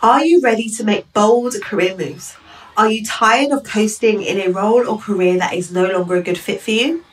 Are 0.00 0.24
you 0.24 0.40
ready 0.40 0.68
to 0.70 0.84
make 0.84 1.12
bold 1.12 1.54
career 1.62 1.96
moves? 1.96 2.36
Are 2.76 2.90
you 2.90 3.04
tired 3.04 3.52
of 3.52 3.64
coasting 3.64 4.22
in 4.22 4.38
a 4.38 4.52
role 4.52 4.88
or 4.88 4.98
career 4.98 5.38
that 5.38 5.54
is 5.54 5.72
no 5.72 5.86
longer 5.86 6.16
a 6.16 6.22
good 6.22 6.38
fit 6.38 6.60
for 6.60 6.70
you? 6.70 7.04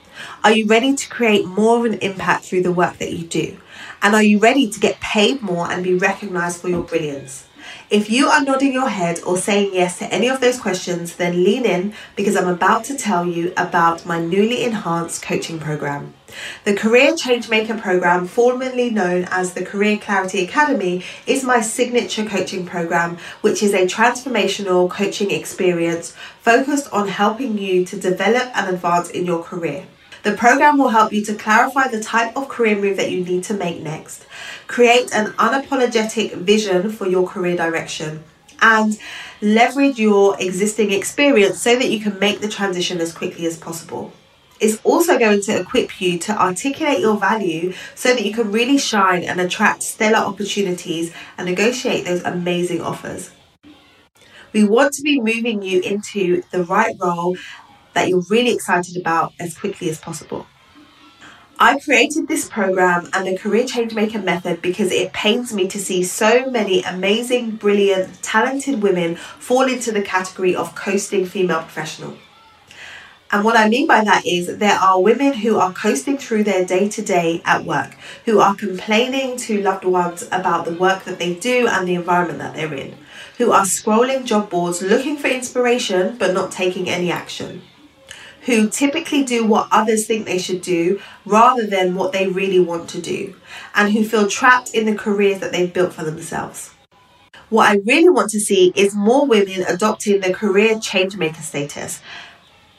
Are 0.44 0.52
you 0.52 0.68
ready 0.68 0.94
to 0.94 1.10
create 1.10 1.46
more 1.46 1.80
of 1.80 1.86
an 1.86 2.00
impact 2.00 2.46
through 2.46 2.64
the 2.64 2.72
work 2.72 2.98
that 2.98 3.14
you 3.14 3.26
do? 3.26 3.58
And 4.04 4.16
are 4.16 4.22
you 4.22 4.38
ready 4.38 4.70
to 4.70 4.80
get 4.82 5.00
paid 5.00 5.42
more 5.42 5.72
and 5.72 5.82
be 5.82 5.96
recognized 5.96 6.60
for 6.60 6.68
your 6.68 6.84
brilliance? 6.84 7.48
If 7.90 8.10
you 8.10 8.28
are 8.28 8.44
nodding 8.44 8.74
your 8.74 8.90
head 8.90 9.22
or 9.26 9.38
saying 9.38 9.74
yes 9.74 10.00
to 10.00 10.14
any 10.14 10.28
of 10.28 10.42
those 10.42 10.60
questions, 10.60 11.16
then 11.16 11.46
lean 11.46 11.66
in 11.66 11.94
because 12.18 12.36
I'm 12.36 12.50
about 12.50 12.84
to 12.86 12.98
tell 12.98 13.26
you 13.26 13.54
about 13.56 14.06
my 14.06 14.20
newly 14.20 14.66
enhanced 14.66 15.22
coaching 15.22 15.58
program. 15.58 16.14
The 16.66 16.76
Career 16.76 17.14
Changemaker 17.14 17.80
program, 17.80 18.28
formerly 18.28 18.90
known 18.90 19.26
as 19.32 19.54
the 19.54 19.64
Career 19.64 19.98
Clarity 19.98 20.44
Academy, 20.44 21.04
is 21.26 21.46
my 21.46 21.62
signature 21.62 22.26
coaching 22.26 22.66
program, 22.66 23.18
which 23.40 23.64
is 23.64 23.74
a 23.74 23.86
transformational 23.86 24.90
coaching 24.90 25.32
experience 25.32 26.14
focused 26.42 26.92
on 26.92 27.08
helping 27.08 27.58
you 27.58 27.86
to 27.86 27.98
develop 27.98 28.52
and 28.54 28.76
advance 28.76 29.10
in 29.10 29.26
your 29.26 29.42
career. 29.42 29.86
The 30.24 30.38
program 30.38 30.78
will 30.78 30.90
help 30.90 31.12
you 31.12 31.24
to 31.26 31.36
clarify 31.36 31.90
the 31.90 32.02
type 32.02 32.38
of 32.38 32.48
career 32.48 32.78
move 32.78 32.96
that 32.96 33.12
you 33.12 33.26
need 33.26 33.44
to 33.46 33.54
make 33.54 33.82
next, 33.82 34.26
create 34.68 35.14
an 35.14 35.34
unapologetic 35.34 36.34
vision 36.36 36.92
for 36.92 37.06
your 37.06 37.28
career 37.28 37.58
direction, 37.58 38.24
and 38.62 38.98
leverage 39.42 40.00
your 40.00 40.40
existing 40.40 40.94
experience 40.94 41.60
so 41.60 41.76
that 41.76 41.90
you 41.90 42.00
can 42.00 42.18
make 42.20 42.40
the 42.40 42.48
transition 42.48 43.02
as 43.02 43.12
quickly 43.12 43.46
as 43.46 43.58
possible. 43.58 44.14
It's 44.62 44.80
also 44.86 45.20
going 45.20 45.42
to 45.42 45.60
equip 45.60 46.00
you 46.00 46.18
to 46.20 46.42
articulate 46.42 47.02
your 47.02 47.18
value 47.18 47.74
so 47.94 48.14
that 48.14 48.26
you 48.26 48.34
can 48.34 48.50
really 48.50 48.78
shine 48.78 49.24
and 49.24 49.42
attract 49.42 49.84
stellar 49.84 50.26
opportunities 50.26 51.14
and 51.38 51.50
negotiate 51.50 52.06
those 52.06 52.24
amazing 52.24 52.80
offers. 52.80 53.32
We 54.54 54.64
want 54.64 54.94
to 54.94 55.02
be 55.02 55.20
moving 55.20 55.64
you 55.64 55.82
into 55.82 56.44
the 56.52 56.64
right 56.64 56.96
role 57.02 57.36
that 57.94 58.10
you're 58.10 58.24
really 58.30 58.52
excited 58.52 58.98
about 58.98 59.34
as 59.40 59.58
quickly 59.58 59.90
as 59.90 60.00
possible. 60.00 60.46
I 61.60 61.80
created 61.80 62.28
this 62.28 62.50
program 62.50 63.10
and 63.14 63.28
the 63.28 63.38
Career 63.38 63.64
Changemaker 63.64 64.24
method 64.24 64.62
because 64.62 64.92
it 64.92 65.14
pains 65.14 65.54
me 65.54 65.68
to 65.68 65.80
see 65.80 66.04
so 66.04 66.50
many 66.50 66.82
amazing, 66.82 67.52
brilliant, 67.52 68.22
talented 68.24 68.82
women 68.82 69.16
fall 69.16 69.70
into 69.70 69.92
the 69.92 70.02
category 70.02 70.56
of 70.56 70.76
coasting 70.76 71.26
female 71.26 71.62
professional. 71.62 72.18
And 73.32 73.44
what 73.44 73.56
I 73.56 73.70
mean 73.70 73.88
by 73.88 74.04
that 74.04 74.26
is 74.26 74.58
there 74.58 74.78
are 74.78 75.02
women 75.02 75.34
who 75.34 75.58
are 75.58 75.72
coasting 75.72 76.18
through 76.18 76.44
their 76.44 76.66
day 76.66 76.90
to 76.90 77.02
day 77.02 77.42
at 77.46 77.66
work, 77.66 77.96
who 78.26 78.40
are 78.40 78.56
complaining 78.56 79.38
to 79.38 79.62
loved 79.62 79.86
ones 79.86 80.28
about 80.32 80.66
the 80.66 80.74
work 80.74 81.04
that 81.06 81.18
they 81.18 81.36
do 81.36 81.68
and 81.68 81.88
the 81.88 81.96
environment 81.96 82.40
that 82.40 82.56
they're 82.56 82.74
in, 82.74 82.96
who 83.38 83.52
are 83.52 83.64
scrolling 83.64 84.26
job 84.26 84.50
boards 84.50 84.82
looking 84.82 85.18
for 85.18 85.28
inspiration 85.28 86.18
but 86.18 86.34
not 86.34 86.52
taking 86.52 86.90
any 86.90 87.12
action 87.12 87.62
who 88.46 88.70
typically 88.70 89.24
do 89.24 89.46
what 89.46 89.68
others 89.72 90.06
think 90.06 90.26
they 90.26 90.38
should 90.38 90.62
do 90.62 91.00
rather 91.26 91.66
than 91.66 91.96
what 91.96 92.12
they 92.12 92.28
really 92.28 92.60
want 92.60 92.90
to 92.90 93.02
do, 93.02 93.36
and 93.76 93.94
who 93.94 94.04
feel 94.04 94.28
trapped 94.28 94.74
in 94.74 94.86
the 94.86 94.96
careers 94.96 95.40
that 95.40 95.52
they've 95.52 95.74
built 95.74 95.94
for 95.94 96.04
themselves. 96.04 96.72
What 97.50 97.70
I 97.70 97.82
really 97.86 98.10
want 98.10 98.32
to 98.32 98.40
see 98.40 98.74
is 98.76 98.96
more 98.96 99.26
women 99.26 99.64
adopting 99.68 100.22
the 100.22 100.34
career 100.34 100.76
changemaker 100.76 101.42
status. 101.42 102.02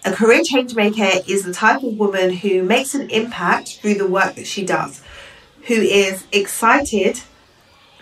A 0.05 0.13
career 0.13 0.43
changemaker 0.43 1.27
is 1.29 1.45
the 1.45 1.53
type 1.53 1.83
of 1.83 1.97
woman 1.97 2.31
who 2.31 2.63
makes 2.63 2.95
an 2.95 3.09
impact 3.11 3.79
through 3.81 3.95
the 3.95 4.07
work 4.07 4.35
that 4.35 4.47
she 4.47 4.67
does, 4.67 5.01
who 5.67 5.75
is 5.75 6.27
excited 6.33 7.21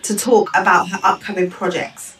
to 0.01 0.17
talk 0.17 0.49
about 0.53 0.89
her 0.89 0.99
upcoming 1.01 1.49
projects, 1.49 2.17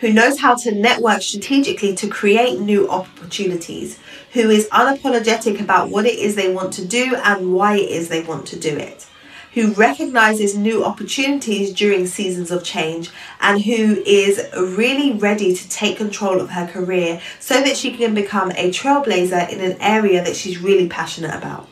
who 0.00 0.12
knows 0.12 0.38
how 0.38 0.54
to 0.54 0.72
network 0.72 1.22
strategically 1.22 1.94
to 1.96 2.08
create 2.08 2.60
new 2.60 2.88
opportunities, 2.88 3.98
who 4.32 4.48
is 4.48 4.68
unapologetic 4.68 5.60
about 5.60 5.90
what 5.90 6.06
it 6.06 6.18
is 6.18 6.36
they 6.36 6.52
want 6.52 6.72
to 6.72 6.84
do 6.84 7.16
and 7.16 7.52
why 7.52 7.76
it 7.76 7.90
is 7.90 8.08
they 8.08 8.22
want 8.22 8.46
to 8.46 8.58
do 8.58 8.76
it, 8.76 9.06
who 9.54 9.72
recognizes 9.72 10.56
new 10.56 10.84
opportunities 10.84 11.72
during 11.72 12.06
seasons 12.06 12.50
of 12.50 12.62
change, 12.62 13.10
and 13.40 13.62
who 13.62 14.02
is 14.06 14.40
really 14.56 15.12
ready 15.12 15.54
to 15.54 15.68
take 15.68 15.96
control 15.96 16.40
of 16.40 16.50
her 16.50 16.66
career 16.66 17.20
so 17.40 17.60
that 17.60 17.76
she 17.76 17.96
can 17.96 18.14
become 18.14 18.52
a 18.52 18.70
trailblazer 18.70 19.48
in 19.50 19.60
an 19.60 19.76
area 19.80 20.22
that 20.22 20.36
she's 20.36 20.58
really 20.58 20.88
passionate 20.88 21.34
about. 21.34 21.68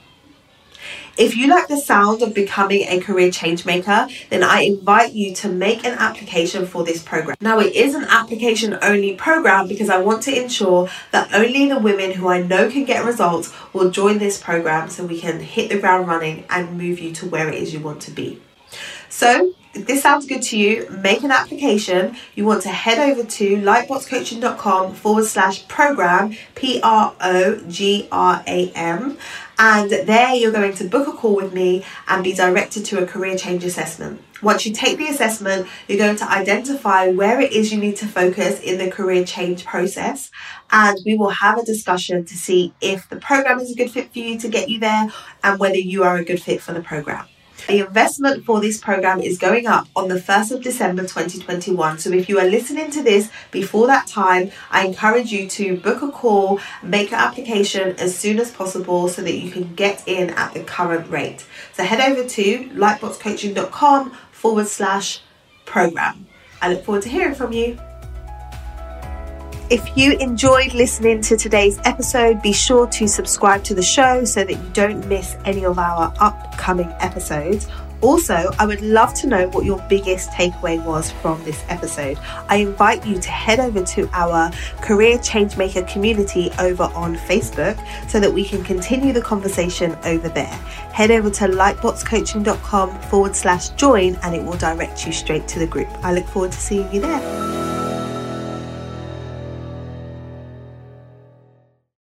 If 1.18 1.34
you 1.34 1.46
like 1.48 1.68
the 1.68 1.78
sound 1.78 2.20
of 2.20 2.34
becoming 2.34 2.82
a 2.82 3.00
career 3.00 3.30
change 3.30 3.64
maker, 3.64 4.06
then 4.28 4.42
I 4.42 4.62
invite 4.62 5.14
you 5.14 5.34
to 5.36 5.48
make 5.48 5.82
an 5.82 5.94
application 5.98 6.66
for 6.66 6.84
this 6.84 7.02
program. 7.02 7.36
Now, 7.40 7.58
it 7.58 7.74
is 7.74 7.94
an 7.94 8.04
application 8.04 8.78
only 8.82 9.14
program 9.14 9.66
because 9.66 9.88
I 9.88 9.96
want 9.96 10.22
to 10.24 10.42
ensure 10.42 10.90
that 11.12 11.32
only 11.32 11.68
the 11.68 11.78
women 11.78 12.12
who 12.12 12.28
I 12.28 12.42
know 12.42 12.70
can 12.70 12.84
get 12.84 13.02
results 13.04 13.50
will 13.72 13.90
join 13.90 14.18
this 14.18 14.40
program 14.40 14.90
so 14.90 15.06
we 15.06 15.18
can 15.18 15.40
hit 15.40 15.70
the 15.70 15.78
ground 15.78 16.06
running 16.06 16.44
and 16.50 16.76
move 16.76 16.98
you 16.98 17.12
to 17.12 17.26
where 17.26 17.48
it 17.48 17.54
is 17.54 17.72
you 17.72 17.80
want 17.80 18.02
to 18.02 18.10
be. 18.10 18.42
So, 19.08 19.54
if 19.76 19.86
this 19.86 20.02
sounds 20.02 20.26
good 20.26 20.42
to 20.42 20.58
you, 20.58 20.88
make 21.02 21.22
an 21.22 21.30
application. 21.30 22.16
You 22.34 22.46
want 22.46 22.62
to 22.62 22.70
head 22.70 22.98
over 22.98 23.22
to 23.28 23.56
lightboxcoaching.com 23.56 24.94
forward 24.94 25.26
slash 25.26 25.68
program, 25.68 26.34
P 26.54 26.80
R 26.82 27.14
O 27.20 27.60
G 27.68 28.08
R 28.10 28.42
A 28.46 28.70
M, 28.70 29.18
and 29.58 29.90
there 29.90 30.34
you're 30.34 30.52
going 30.52 30.74
to 30.74 30.84
book 30.84 31.06
a 31.08 31.12
call 31.12 31.36
with 31.36 31.52
me 31.52 31.84
and 32.08 32.24
be 32.24 32.32
directed 32.32 32.86
to 32.86 33.02
a 33.02 33.06
career 33.06 33.36
change 33.36 33.64
assessment. 33.64 34.22
Once 34.42 34.66
you 34.66 34.72
take 34.72 34.98
the 34.98 35.08
assessment, 35.08 35.66
you're 35.88 35.98
going 35.98 36.16
to 36.16 36.30
identify 36.30 37.08
where 37.08 37.40
it 37.40 37.52
is 37.52 37.72
you 37.72 37.78
need 37.78 37.96
to 37.96 38.06
focus 38.06 38.60
in 38.60 38.78
the 38.78 38.90
career 38.90 39.24
change 39.24 39.64
process, 39.64 40.30
and 40.70 40.98
we 41.04 41.16
will 41.16 41.30
have 41.30 41.58
a 41.58 41.64
discussion 41.64 42.24
to 42.24 42.34
see 42.34 42.72
if 42.80 43.08
the 43.10 43.16
program 43.16 43.58
is 43.60 43.70
a 43.72 43.74
good 43.74 43.90
fit 43.90 44.10
for 44.12 44.18
you 44.18 44.38
to 44.38 44.48
get 44.48 44.68
you 44.70 44.78
there 44.80 45.10
and 45.44 45.58
whether 45.58 45.76
you 45.76 46.02
are 46.02 46.16
a 46.16 46.24
good 46.24 46.40
fit 46.40 46.62
for 46.62 46.72
the 46.72 46.82
program. 46.82 47.26
The 47.66 47.84
investment 47.84 48.44
for 48.44 48.60
this 48.60 48.78
program 48.78 49.20
is 49.20 49.38
going 49.38 49.66
up 49.66 49.88
on 49.96 50.06
the 50.06 50.20
1st 50.20 50.52
of 50.52 50.62
December 50.62 51.02
2021. 51.02 51.98
So 51.98 52.10
if 52.12 52.28
you 52.28 52.38
are 52.38 52.46
listening 52.46 52.92
to 52.92 53.02
this 53.02 53.28
before 53.50 53.88
that 53.88 54.06
time, 54.06 54.52
I 54.70 54.86
encourage 54.86 55.32
you 55.32 55.48
to 55.48 55.76
book 55.76 56.00
a 56.00 56.12
call, 56.12 56.60
make 56.80 57.10
an 57.10 57.18
application 57.18 57.96
as 57.98 58.16
soon 58.16 58.38
as 58.38 58.52
possible 58.52 59.08
so 59.08 59.20
that 59.22 59.34
you 59.34 59.50
can 59.50 59.74
get 59.74 60.06
in 60.06 60.30
at 60.30 60.54
the 60.54 60.62
current 60.62 61.10
rate. 61.10 61.44
So 61.72 61.82
head 61.82 62.00
over 62.08 62.28
to 62.28 62.70
lightboxcoaching.com 62.70 64.12
forward 64.30 64.68
slash 64.68 65.22
program. 65.64 66.26
I 66.62 66.72
look 66.72 66.84
forward 66.84 67.02
to 67.02 67.08
hearing 67.08 67.34
from 67.34 67.52
you. 67.52 67.80
If 69.68 69.96
you 69.96 70.16
enjoyed 70.18 70.74
listening 70.74 71.22
to 71.22 71.36
today's 71.36 71.80
episode, 71.84 72.40
be 72.40 72.52
sure 72.52 72.86
to 72.86 73.08
subscribe 73.08 73.64
to 73.64 73.74
the 73.74 73.82
show 73.82 74.24
so 74.24 74.44
that 74.44 74.52
you 74.52 74.70
don't 74.72 75.04
miss 75.08 75.36
any 75.44 75.64
of 75.64 75.76
our 75.76 76.14
upcoming 76.20 76.88
episodes. 77.00 77.66
Also, 78.00 78.48
I 78.60 78.66
would 78.66 78.80
love 78.80 79.12
to 79.14 79.26
know 79.26 79.48
what 79.48 79.64
your 79.64 79.84
biggest 79.88 80.30
takeaway 80.30 80.80
was 80.84 81.10
from 81.10 81.42
this 81.42 81.64
episode. 81.68 82.16
I 82.48 82.58
invite 82.58 83.04
you 83.04 83.18
to 83.18 83.28
head 83.28 83.58
over 83.58 83.82
to 83.82 84.08
our 84.12 84.52
Career 84.82 85.18
Changemaker 85.18 85.88
community 85.88 86.52
over 86.60 86.84
on 86.94 87.16
Facebook 87.16 87.76
so 88.08 88.20
that 88.20 88.32
we 88.32 88.44
can 88.44 88.62
continue 88.62 89.12
the 89.12 89.22
conversation 89.22 89.98
over 90.04 90.28
there. 90.28 90.54
Head 90.92 91.10
over 91.10 91.28
to 91.30 91.46
lightboxcoaching.com 91.48 93.00
forward 93.00 93.34
slash 93.34 93.70
join 93.70 94.14
and 94.22 94.32
it 94.32 94.44
will 94.44 94.58
direct 94.58 95.04
you 95.04 95.12
straight 95.12 95.48
to 95.48 95.58
the 95.58 95.66
group. 95.66 95.88
I 96.04 96.14
look 96.14 96.26
forward 96.28 96.52
to 96.52 96.58
seeing 96.58 96.92
you 96.94 97.00
there. 97.00 97.66